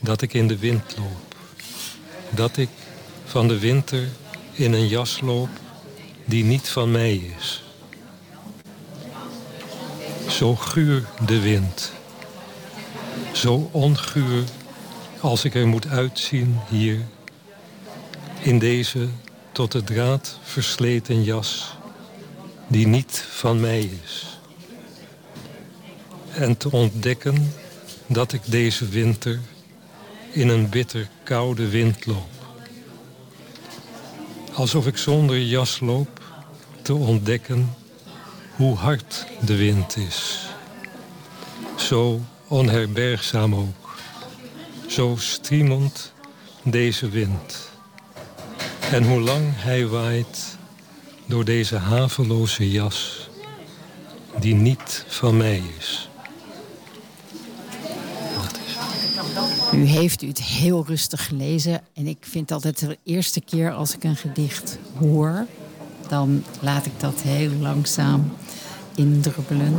dat 0.00 0.22
ik 0.22 0.32
in 0.32 0.48
de 0.48 0.58
wind 0.58 0.96
loop. 0.98 1.36
Dat 2.30 2.56
ik 2.56 2.68
van 3.24 3.48
de 3.48 3.58
winter 3.58 4.08
in 4.52 4.72
een 4.72 4.88
jas 4.88 5.20
loop 5.20 5.48
die 6.24 6.44
niet 6.44 6.68
van 6.68 6.90
mij 6.90 7.14
is. 7.38 7.65
Zo 10.36 10.56
guur 10.56 11.04
de 11.26 11.40
wind. 11.40 11.92
Zo 13.32 13.68
onguur 13.72 14.44
als 15.20 15.44
ik 15.44 15.54
er 15.54 15.66
moet 15.66 15.86
uitzien 15.86 16.58
hier. 16.68 17.00
In 18.40 18.58
deze 18.58 19.08
tot 19.52 19.72
de 19.72 19.84
draad 19.84 20.38
versleten 20.42 21.22
jas 21.24 21.76
die 22.66 22.86
niet 22.86 23.24
van 23.28 23.60
mij 23.60 23.90
is. 24.04 24.38
En 26.30 26.56
te 26.56 26.70
ontdekken 26.70 27.52
dat 28.06 28.32
ik 28.32 28.40
deze 28.44 28.88
winter 28.88 29.40
in 30.30 30.48
een 30.48 30.68
bitter 30.68 31.08
koude 31.22 31.68
wind 31.68 32.06
loop. 32.06 32.46
Alsof 34.52 34.86
ik 34.86 34.96
zonder 34.96 35.40
jas 35.40 35.80
loop 35.80 36.20
te 36.82 36.94
ontdekken 36.94 37.74
hoe 38.56 38.76
hard 38.76 39.26
de 39.40 39.56
wind 39.56 39.96
is. 39.96 40.46
Zo 41.76 42.20
onherbergzaam 42.48 43.54
ook. 43.54 43.98
Zo 44.86 45.14
striemend 45.18 46.12
deze 46.62 47.08
wind. 47.08 47.70
En 48.90 49.04
hoe 49.04 49.20
lang 49.20 49.44
hij 49.54 49.86
waait 49.86 50.56
door 51.26 51.44
deze 51.44 51.76
haveloze 51.76 52.70
jas 52.70 53.28
die 54.40 54.54
niet 54.54 55.04
van 55.08 55.36
mij 55.36 55.62
is. 55.78 56.08
U 59.72 59.84
heeft 59.84 60.22
u 60.22 60.28
het 60.28 60.42
heel 60.42 60.84
rustig 60.86 61.26
gelezen. 61.26 61.80
En 61.94 62.06
ik 62.06 62.18
vind 62.20 62.52
altijd 62.52 62.78
de 62.78 62.98
eerste 63.04 63.40
keer 63.40 63.72
als 63.72 63.94
ik 63.94 64.04
een 64.04 64.16
gedicht 64.16 64.78
hoor... 64.98 65.46
dan 66.08 66.44
laat 66.60 66.86
ik 66.86 67.00
dat 67.00 67.20
heel 67.20 67.50
langzaam 67.50 68.32
indruppelen. 68.96 69.74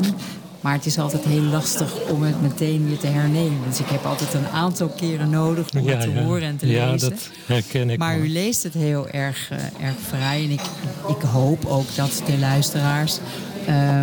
Maar 0.62 0.74
het 0.74 0.86
is 0.86 1.00
altijd 1.00 1.24
heel 1.24 1.42
lastig 1.42 2.10
om 2.10 2.24
het 2.24 2.42
meteen 2.42 2.88
weer 2.88 2.98
te 2.98 3.08
hernemen. 3.08 3.60
Dus 3.70 3.80
ik 3.80 3.86
heb 3.88 4.06
altijd 4.06 4.34
een 4.34 4.48
aantal 4.48 4.88
keren 4.88 5.30
nodig 5.30 5.70
om 5.78 5.88
het 5.88 6.02
te 6.02 6.20
horen 6.20 6.42
en 6.42 6.58
te 6.58 6.68
ja, 6.68 6.92
lezen. 6.92 7.10
dat 7.10 7.30
herken 7.46 7.90
ik. 7.90 7.98
Maar 7.98 8.20
u 8.20 8.30
leest 8.30 8.64
het 8.64 8.74
heel 8.74 9.10
erg, 9.10 9.52
eh, 9.52 9.58
erg 9.88 9.96
vrij. 10.08 10.44
En 10.44 10.50
ik, 10.50 10.62
ik 11.08 11.22
hoop 11.22 11.66
ook 11.66 11.96
dat 11.96 12.22
de 12.26 12.38
luisteraars 12.38 13.20
eh, 13.66 14.02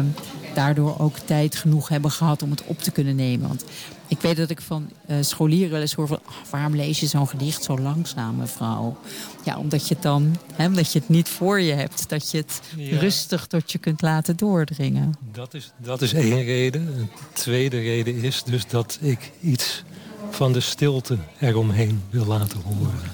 daardoor 0.54 0.94
ook 0.98 1.18
tijd 1.18 1.56
genoeg 1.56 1.88
hebben 1.88 2.10
gehad 2.10 2.42
om 2.42 2.50
het 2.50 2.62
op 2.66 2.78
te 2.78 2.90
kunnen 2.90 3.16
nemen. 3.16 3.48
Want 3.48 3.64
ik 4.09 4.20
weet 4.20 4.36
dat 4.36 4.50
ik 4.50 4.61
van 4.61 4.90
eh, 5.07 5.16
scholieren 5.20 5.70
wel 5.70 5.80
eens 5.80 5.94
hoor 5.94 6.07
van... 6.07 6.18
"Ah, 6.24 6.34
waarom 6.50 6.74
lees 6.76 7.00
je 7.00 7.07
zo'n 7.07 7.28
gedicht 7.28 7.62
zo 7.64 7.78
langzaam, 7.78 8.36
mevrouw? 8.36 8.96
Ja, 9.44 9.59
omdat 9.59 9.88
je 9.88 9.94
het 9.94 10.02
dan, 10.02 10.36
hè, 10.55 10.66
omdat 10.66 10.92
je 10.92 10.98
het 10.98 11.09
niet 11.09 11.28
voor 11.28 11.61
je 11.61 11.72
hebt. 11.72 12.09
Dat 12.09 12.30
je 12.30 12.36
het 12.38 12.61
Ja. 12.76 12.98
rustig 12.98 13.46
tot 13.46 13.72
je 13.72 13.78
kunt 13.78 14.02
laten 14.02 14.36
doordringen. 14.36 15.14
Dat 15.32 15.55
is, 15.55 15.72
dat 15.76 16.02
is 16.02 16.12
één 16.12 16.44
reden. 16.44 16.86
Een 16.98 17.11
tweede 17.32 17.80
reden 17.80 18.14
is 18.22 18.42
dus 18.42 18.66
dat 18.66 18.98
ik 19.00 19.32
iets 19.40 19.82
van 20.30 20.52
de 20.52 20.61
stilte 20.61 21.16
eromheen 21.40 22.02
wil 22.11 22.24
laten 22.26 22.61
horen. 22.61 23.12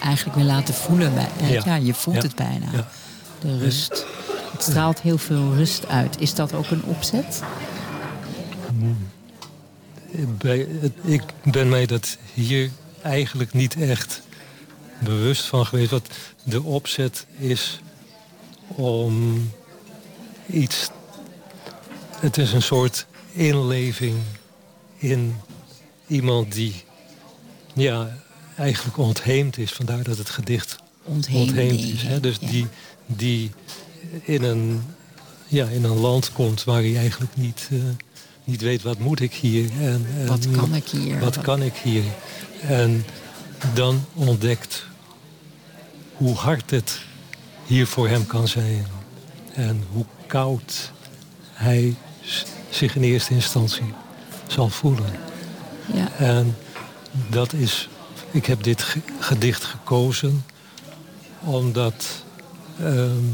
Eigenlijk 0.00 0.36
weer 0.36 0.46
laten 0.46 0.74
voelen. 0.74 1.14
Bij, 1.14 1.28
hè, 1.36 1.52
ja. 1.52 1.62
Ja. 1.64 1.74
je 1.74 1.94
voelt 1.94 2.16
Ja. 2.16 2.22
het 2.22 2.34
bijna. 2.34 2.66
De 3.40 3.58
rust. 3.58 4.06
Het 4.52 4.62
straalt 4.62 5.00
heel 5.00 5.18
veel 5.18 5.54
rust 5.54 5.86
uit. 5.86 6.20
Is 6.20 6.34
dat 6.34 6.52
ook 6.54 6.70
een 6.70 6.82
opzet? 6.84 7.42
Bij, 10.38 10.68
ik 11.04 11.22
ben 11.44 11.68
mij 11.68 11.86
dat 11.86 12.16
hier 12.34 12.70
eigenlijk 13.02 13.52
niet 13.52 13.76
echt 13.80 14.22
bewust 15.04 15.44
van 15.44 15.66
geweest. 15.66 15.90
Wat 15.90 16.08
de 16.42 16.62
opzet 16.62 17.26
is 17.38 17.80
om 18.66 19.50
iets... 20.46 20.88
Het 22.16 22.38
is 22.38 22.52
een 22.52 22.62
soort 22.62 23.06
inleving 23.32 24.16
in 24.96 25.36
iemand 26.06 26.52
die 26.52 26.74
ja, 27.74 28.18
eigenlijk 28.56 28.96
ontheemd 28.98 29.58
is. 29.58 29.72
Vandaar 29.72 30.02
dat 30.02 30.18
het 30.18 30.30
gedicht 30.30 30.76
Ontheemd. 31.02 31.48
ontheemd 31.48 31.80
is. 31.80 32.02
Hè? 32.02 32.20
Dus 32.20 32.36
Ja. 32.40 32.48
die, 32.50 32.66
die 33.06 33.50
in, 34.22 34.42
een, 34.42 34.82
ja, 35.46 35.66
in 35.66 35.84
een 35.84 35.98
land 35.98 36.32
komt 36.32 36.64
waar 36.64 36.80
hij 36.82 36.96
eigenlijk 36.96 37.36
niet, 37.36 37.68
eh, 37.70 37.78
niet 38.44 38.60
weet 38.60 38.82
wat 38.82 38.98
moet 38.98 39.20
ik 39.20 39.32
hier. 39.32 39.70
En, 39.80 40.06
en 40.18 40.26
Wat 40.26 40.50
kan 40.50 40.74
ik 40.74 40.88
hier? 40.88 41.18
Wat 41.18 41.40
kan 41.40 41.62
ik 41.62 41.74
hier? 41.74 42.02
En 42.60 43.04
dan 43.74 44.04
ontdekt 44.14 44.86
hoe 46.16 46.34
hard 46.34 46.70
het 46.70 47.00
hier 47.66 47.86
voor 47.86 48.08
hem 48.08 48.26
kan 48.26 48.48
zijn. 48.48 48.86
En 49.54 49.84
hoe 49.92 50.04
koud 50.26 50.92
hij 51.52 51.94
zich 52.70 52.96
in 52.96 53.02
eerste 53.02 53.34
instantie 53.34 53.94
zal 54.46 54.68
voelen. 54.68 55.10
Ja. 55.94 56.12
En 56.18 56.56
dat 57.30 57.52
is, 57.52 57.88
ik 58.30 58.46
heb 58.46 58.62
dit 58.62 58.82
ge- 58.82 59.00
gedicht 59.20 59.64
gekozen 59.64 60.44
omdat 61.40 62.04
ehm, 62.80 63.24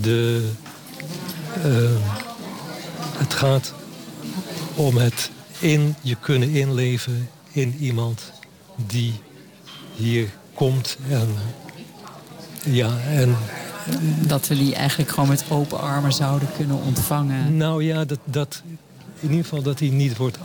de, 0.00 0.50
ehm, 1.62 1.96
het 3.20 3.34
gaat 3.34 3.74
om 4.74 4.96
het 4.96 5.30
in 5.58 5.94
je 6.00 6.16
kunnen 6.20 6.50
inleven 6.50 7.28
in 7.52 7.76
iemand 7.80 8.32
die 8.76 9.20
hier 9.96 10.28
komt 10.54 10.96
en 11.08 11.28
ja 12.64 12.98
en 12.98 13.36
Dat 14.26 14.46
we 14.46 14.54
die 14.54 14.74
eigenlijk 14.74 15.10
gewoon 15.10 15.28
met 15.28 15.44
open 15.48 15.80
armen 15.80 16.12
zouden 16.12 16.48
kunnen 16.56 16.82
ontvangen. 16.82 17.56
nou 17.56 17.84
ja 17.84 18.04
dat, 18.04 18.18
dat 18.24 18.62
in 19.20 19.28
ieder 19.28 19.44
geval 19.44 19.62
dat 19.62 19.78
hij 19.78 19.88
niet 19.88 20.16
wordt 20.16 20.38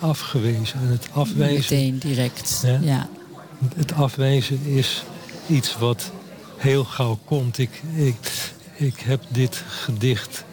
afgewezen 0.00 0.80
en 0.80 0.86
het 0.86 1.08
afwijzen 1.12 1.76
Meteen 1.76 1.98
direct. 1.98 2.62
Ja. 2.64 2.78
Ja. 2.82 3.08
het 3.74 3.92
afwijzen 3.92 4.60
is 4.64 5.04
iets 5.46 5.78
wat 5.78 6.10
heel 6.56 6.84
gauw 6.84 7.18
komt. 7.24 7.58
Ik, 7.58 7.82
ik, 7.94 8.52
ik 8.74 8.98
heb 8.98 9.22
dit 9.28 9.62
gedicht 9.68 10.44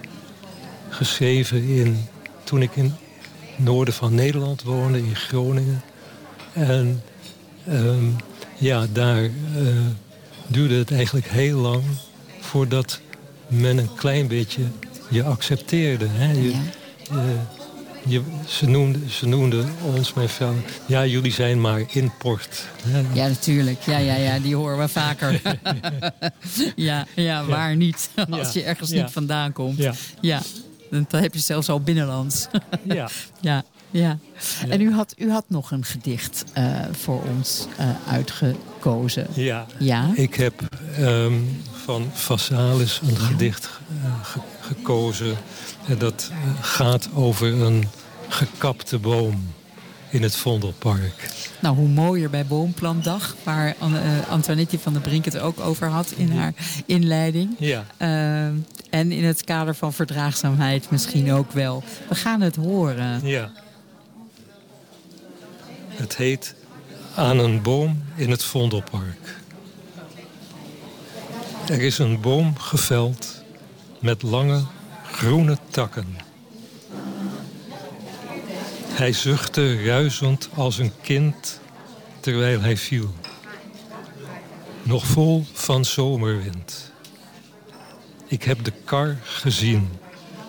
geschreven 0.98 1.64
in, 1.68 2.06
toen 2.44 2.62
ik 2.62 2.76
in 2.76 2.84
het 2.84 3.66
noorden 3.66 3.94
van 3.94 4.16
Nederland 4.16 4.64
woonde, 4.64 4.98
in 4.98 5.16
Groningen. 5.16 5.82
En 6.54 7.04
ehm, 7.68 8.06
ja, 8.58 8.86
daar 8.94 9.24
eh, 9.24 9.30
duurde 10.48 10.76
het 10.76 10.92
eigenlijk 10.92 11.28
heel 11.28 11.60
lang 11.60 11.84
voordat 12.40 13.00
men 13.48 13.78
een 13.78 13.94
klein 13.96 14.28
beetje 14.28 14.62
je 15.10 15.24
accepteerde. 15.24 16.06
Hè? 16.10 16.32
Je, 16.32 16.42
Ja. 16.42 16.62
je- 17.12 17.36
je, 18.10 18.22
ze, 18.48 18.68
noemden, 18.68 19.10
ze 19.10 19.28
noemden 19.28 19.70
ons, 19.84 20.14
mijn 20.14 20.30
vrouw, 20.30 20.54
ja, 20.86 21.06
jullie 21.06 21.32
zijn 21.32 21.62
maar 21.62 21.82
import. 21.92 22.66
Hè? 22.84 23.00
Ja, 23.14 23.28
natuurlijk. 23.28 23.82
Ja, 23.82 23.98
ja, 23.98 24.16
ja, 24.16 24.40
die 24.40 24.56
horen 24.56 24.78
we 24.78 24.88
vaker. 24.88 25.42
ja, 26.76 27.06
ja, 27.16 27.46
waar 27.46 27.76
niet. 27.76 28.10
Als 28.30 28.54
je 28.54 28.64
ergens 28.64 28.90
niet 28.90 29.12
vandaan 29.12 29.52
komt. 29.54 29.84
Ja. 30.22 30.42
Dan 30.90 31.06
heb 31.22 31.34
je 31.34 31.40
zelfs 31.40 31.70
al 31.70 31.82
binnenlands. 31.82 32.48
Ja. 32.84 33.10
ja, 33.42 33.64
ja. 33.92 34.18
En 34.70 34.82
u 34.82 34.94
had, 34.94 35.14
u 35.18 35.32
had 35.32 35.46
nog 35.48 35.72
een 35.72 35.86
gedicht 35.86 36.44
eh, 36.54 36.80
voor 36.92 37.22
ons 37.38 37.68
eh, 37.78 37.90
uitgekozen. 38.12 39.28
Ja. 39.34 39.66
Ja? 39.80 40.12
Ik 40.16 40.36
heb 40.36 40.62
ehm, 40.98 41.34
van 41.72 42.10
Vassalis 42.14 43.00
een 43.08 43.18
gedicht 43.18 43.70
eh, 44.04 44.24
ge- 44.24 44.40
gekozen. 44.62 45.36
En 45.88 45.98
dat 45.98 46.32
gaat 46.62 47.10
over 47.14 47.62
een 47.62 47.88
gekapte 48.28 49.00
boom 49.00 49.54
in 50.10 50.24
het 50.24 50.36
Vondelpark. 50.36 51.30
Nou, 51.60 51.76
hoe 51.76 51.88
mooier 51.88 52.30
bij 52.30 52.46
Boomplantdag, 52.46 53.36
waar 53.44 53.68
eh, 53.68 54.30
Antoinette 54.30 54.80
van 54.80 54.94
der 54.94 55.02
Brink 55.02 55.26
het 55.26 55.40
ook 55.40 55.60
over 55.60 55.88
had 55.88 56.14
in 56.18 56.32
haar 56.32 56.54
inleiding. 56.86 57.56
Ja. 57.60 57.86
Eh, 57.98 58.46
en 58.90 59.12
in 59.12 59.24
het 59.24 59.44
kader 59.44 59.76
van 59.76 59.94
verdraagzaamheid 59.94 60.90
misschien 60.90 61.32
ook 61.32 61.52
wel. 61.52 61.84
We 62.10 62.16
gaan 62.16 62.42
het 62.42 62.56
horen. 62.56 63.28
Ja. 63.28 63.52
Het 65.88 66.18
heet 66.18 66.56
Aan 67.16 67.40
een 67.40 67.62
boom 67.62 68.04
in 68.16 68.30
het 68.30 68.44
Vondelpark. 68.44 69.36
Er 71.70 71.82
is 71.82 71.98
een 71.98 72.22
boom 72.22 72.58
geveld 72.58 73.44
met 74.00 74.22
lange 74.22 74.64
groene 75.12 75.58
takken. 75.70 76.27
Hij 78.98 79.14
zuchtte 79.14 79.84
ruisend 79.84 80.50
als 80.56 80.78
een 80.78 80.92
kind 81.02 81.60
terwijl 82.20 82.62
hij 82.62 82.78
viel. 82.78 83.14
Nog 84.84 85.06
vol 85.06 85.46
van 85.54 85.86
zomerwind. 85.86 86.92
Ik 88.28 88.44
heb 88.44 88.64
de 88.64 88.74
kar 88.86 89.18
gezien 89.24 89.90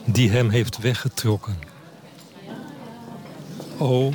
die 0.05 0.31
hem 0.31 0.51
heeft 0.51 0.79
weggetrokken. 0.79 1.59
O, 3.79 4.13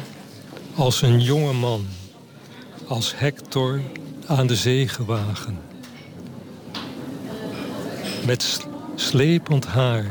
als 0.76 1.02
een 1.02 1.22
jonge 1.22 1.54
man, 1.54 1.88
als 2.88 3.14
Hector 3.18 3.82
aan 4.26 4.48
de 4.48 4.56
zee 4.56 4.88
gewagen. 4.88 5.62
Met 8.26 8.60
slepend 8.96 9.66
haar 9.66 10.06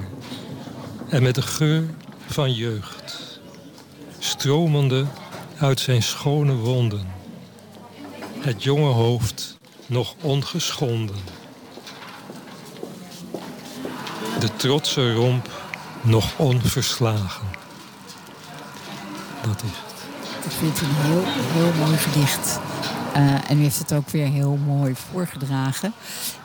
en 1.09 1.23
met 1.23 1.35
de 1.35 1.43
geur 1.43 1.85
van 2.27 2.53
jeugd. 2.53 3.22
Stromende 4.39 5.07
uit 5.59 5.81
zijn 5.81 6.03
schone 6.03 6.55
wonden. 6.55 7.07
Het 8.39 8.63
jonge 8.63 8.93
hoofd 8.93 9.59
nog 9.87 10.15
ongeschonden. 10.21 11.17
De 14.39 14.57
trotse 14.57 15.15
romp 15.15 15.51
nog 16.01 16.39
onverslagen. 16.39 17.47
Dat 19.43 19.63
is 19.63 19.71
het. 19.71 20.05
Ik 20.45 20.51
vind 20.51 20.81
het 20.81 20.89
een 20.89 20.95
heel, 20.95 21.23
heel 21.27 21.85
mooi 21.85 21.97
gedicht. 21.97 22.61
Eh, 23.15 23.51
en 23.51 23.59
u 23.59 23.63
heeft 23.63 23.79
het 23.79 23.93
ook 23.93 24.09
weer 24.09 24.29
heel 24.29 24.59
mooi 24.67 24.95
voorgedragen. 25.11 25.93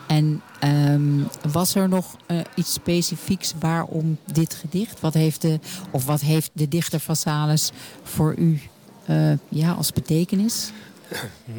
En 0.08 0.42
ehm, 0.60 1.22
was 1.52 1.76
er 1.76 1.90
nog 1.90 2.16
eh, 2.26 2.40
iets 2.56 2.74
specifieks 2.74 3.54
waarom 3.60 4.18
dit 4.32 4.54
gedicht? 4.54 5.00
Wat 5.00 5.14
heeft 5.14 5.42
de, 5.42 5.60
of 5.92 6.06
wat 6.06 6.22
heeft 6.22 6.52
de 6.54 6.68
dichter 6.68 7.00
van 7.00 7.16
Sales 7.16 7.72
voor 8.04 8.36
u 8.38 8.62
eh, 9.06 9.32
ja, 9.50 9.72
als 9.72 9.94
betekenis? 9.94 10.72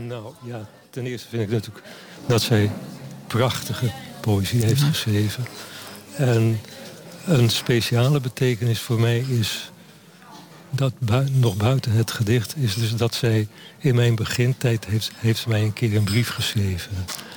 Nou 0.06 0.32
ja, 0.44 0.68
ten 0.90 1.06
eerste 1.06 1.28
vind 1.28 1.42
ik 1.42 1.50
natuurlijk 1.50 1.86
dat 2.26 2.42
zij 2.42 2.70
prachtige 3.26 3.90
poëzie 4.20 4.64
heeft 4.64 4.82
geschreven. 4.82 5.44
En 6.16 6.60
een 7.24 7.50
speciale 7.50 8.20
betekenis 8.20 8.80
voor 8.80 9.00
mij 9.00 9.18
is 9.18 9.70
dat 10.70 10.92
bui- 10.98 11.30
nog 11.32 11.56
buiten 11.56 11.92
het 11.92 12.10
gedicht 12.10 12.56
is 12.56 12.74
dus 12.74 12.96
dat 12.96 13.14
zij 13.14 13.48
in 13.78 13.94
mijn 13.94 14.14
begintijd 14.14 14.84
heeft, 14.84 15.10
heeft 15.16 15.46
mij 15.46 15.62
een 15.62 15.72
keer 15.72 15.96
een 15.96 16.04
brief 16.04 16.28
geschreven. 16.28 16.90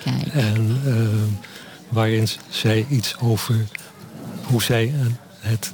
Kijk. 0.03 0.27
En 0.27 0.81
eh, 0.85 0.93
waarin 1.89 2.27
zij 2.49 2.85
iets 2.89 3.17
over 3.19 3.55
hoe 4.43 4.63
zij 4.63 4.93
het, 5.39 5.73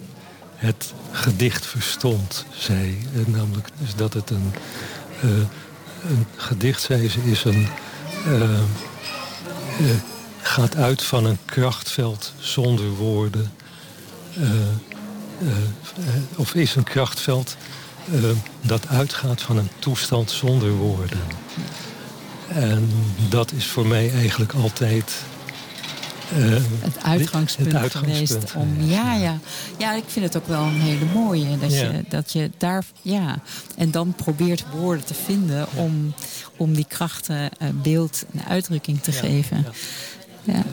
het 0.56 0.94
gedicht 1.12 1.66
verstond, 1.66 2.46
zei. 2.58 2.98
Eh, 3.14 3.34
namelijk 3.34 3.68
dus 3.80 3.96
dat 3.96 4.14
het 4.14 4.30
een, 4.30 4.54
eh, 5.22 5.30
een 6.10 6.26
gedicht, 6.36 6.82
zei 6.82 7.10
ze, 7.10 7.20
is 7.24 7.44
een, 7.44 7.68
eh, 8.26 8.42
eh, 8.44 8.60
gaat 10.42 10.76
uit 10.76 11.04
van 11.04 11.26
een 11.26 11.38
krachtveld 11.46 12.34
zonder 12.40 12.90
woorden. 12.90 13.52
Eh, 15.42 15.48
eh, 15.48 16.14
of 16.36 16.54
is 16.54 16.76
een 16.76 16.84
krachtveld 16.84 17.56
eh, 18.14 18.20
dat 18.62 18.88
uitgaat 18.88 19.42
van 19.42 19.58
een 19.58 19.70
toestand 19.80 20.32
zonder 20.32 20.72
woorden. 20.72 21.20
En 22.48 22.90
dat 23.30 23.52
is 23.52 23.66
voor 23.66 23.86
mij 23.88 24.12
eigenlijk 24.12 24.54
altijd. 24.54 25.12
het 26.34 27.04
uitgangspunt, 27.04 27.72
het 27.72 27.82
uitgangspunt 27.82 28.28
geweest 28.28 28.56
om. 28.56 28.84
Ja, 28.84 29.14
ja. 29.14 29.40
ja, 29.78 29.94
ik 29.94 30.04
vind 30.08 30.26
het 30.26 30.38
ook 30.38 30.48
wel 30.48 30.64
een 30.64 30.82
hele 30.82 31.06
mooie. 31.14 31.58
Dat, 31.58 31.74
Ja. 31.74 31.92
je, 31.92 32.04
dat 32.10 32.32
je 32.32 32.52
daar. 32.58 32.86
Ja. 33.02 33.40
En 33.78 33.92
dan 33.92 34.14
probeert 34.14 34.66
woorden 34.72 35.06
te 35.06 35.14
vinden 35.14 35.68
om, 35.76 36.14
om 36.58 36.74
die 36.74 36.86
krachten 36.88 37.50
eh, 37.58 37.68
beeld 37.82 38.26
en 38.34 38.46
uitdrukking 38.46 39.02
te 39.02 39.12
Ja, 39.12 39.18
geven. 39.20 39.58
ja. 39.58 39.72
Ja. 40.48 40.64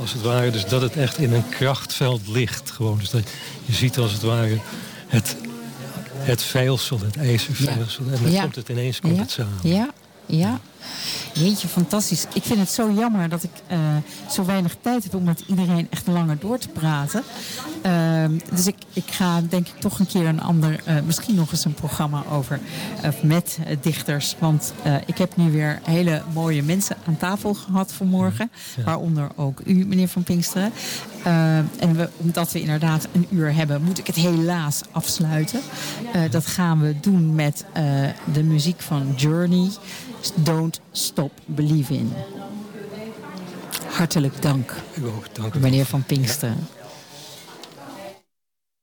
Als 0.00 0.12
het 0.12 0.22
ware, 0.22 0.50
dus 0.50 0.64
dat 0.66 0.82
het 0.82 0.96
echt 0.96 1.18
in 1.18 1.32
een 1.32 1.48
krachtveld 1.48 2.28
ligt. 2.28 2.70
Gewoon. 2.70 2.98
Dus 2.98 3.10
dat 3.10 3.28
je 3.64 3.72
ziet 3.72 3.98
als 3.98 4.12
het 4.12 4.22
ware 4.22 4.58
het, 5.06 5.36
het 6.18 6.42
veilsel, 6.42 7.00
het 7.00 7.16
ijzerveilsel. 7.16 8.04
En 8.04 8.22
dan 8.22 8.40
komt 8.40 8.54
het 8.54 8.68
ineens 8.68 9.00
komt 9.00 9.18
het 9.18 9.30
samen. 9.30 9.58
Ja, 9.62 9.90
ja. 10.26 10.60
Jeetje, 11.32 11.68
fantastisch. 11.68 12.26
Ik 12.34 12.42
vind 12.42 12.58
het 12.58 12.70
zo 12.70 12.92
jammer 12.92 13.28
dat 13.28 13.42
ik 13.42 13.50
eh, 13.66 13.78
zo 14.30 14.44
weinig 14.44 14.76
tijd 14.80 15.02
heb 15.02 15.14
om 15.14 15.22
met 15.22 15.42
iedereen 15.46 15.86
echt 15.90 16.06
langer 16.06 16.38
door 16.38 16.58
te 16.58 16.68
praten. 16.68 17.22
Ehm, 17.82 18.38
dus 18.50 18.66
ik, 18.66 18.76
ik 18.92 19.04
ga 19.10 19.40
denk 19.48 19.66
ik 19.66 19.80
toch 19.80 19.98
een 19.98 20.06
keer 20.06 20.26
een 20.26 20.40
ander, 20.40 20.80
eh, 20.84 20.94
misschien 21.06 21.34
nog 21.34 21.50
eens 21.52 21.64
een 21.64 21.74
programma 21.74 22.22
over 22.30 22.60
of 23.04 23.22
met 23.22 23.58
eh, 23.66 23.76
dichters. 23.80 24.36
Want 24.38 24.72
eh, 24.82 24.94
ik 25.06 25.18
heb 25.18 25.36
nu 25.36 25.50
weer 25.50 25.80
hele 25.82 26.22
mooie 26.32 26.62
mensen 26.62 26.96
aan 27.06 27.16
tafel 27.16 27.54
gehad 27.54 27.92
vanmorgen. 27.92 28.50
Waaronder 28.84 29.28
ook 29.36 29.60
u, 29.64 29.86
meneer 29.86 30.08
Van 30.08 30.22
Pinksteren. 30.22 30.72
Ehm, 31.24 31.64
en 31.78 31.96
we, 31.96 32.08
omdat 32.16 32.52
we 32.52 32.60
inderdaad 32.60 33.08
een 33.12 33.26
uur 33.30 33.54
hebben, 33.54 33.82
moet 33.82 33.98
ik 33.98 34.06
het 34.06 34.16
helaas 34.16 34.82
afsluiten. 34.90 35.60
Eh, 36.12 36.22
dat 36.30 36.46
gaan 36.46 36.80
we 36.80 36.94
doen 37.00 37.34
met 37.34 37.64
eh, 37.72 37.84
de 38.32 38.42
muziek 38.42 38.80
van 38.80 39.12
Journey. 39.16 39.68
Don't 40.68 40.80
Stop 40.92 41.32
Believing. 41.46 42.12
Hartelijk 43.90 44.42
dank, 44.42 44.74
Ik 44.94 45.06
ook, 45.06 45.34
dank 45.34 45.54
u. 45.54 45.58
meneer 45.58 45.84
Van 45.84 46.02
Pinksteren. 46.02 46.56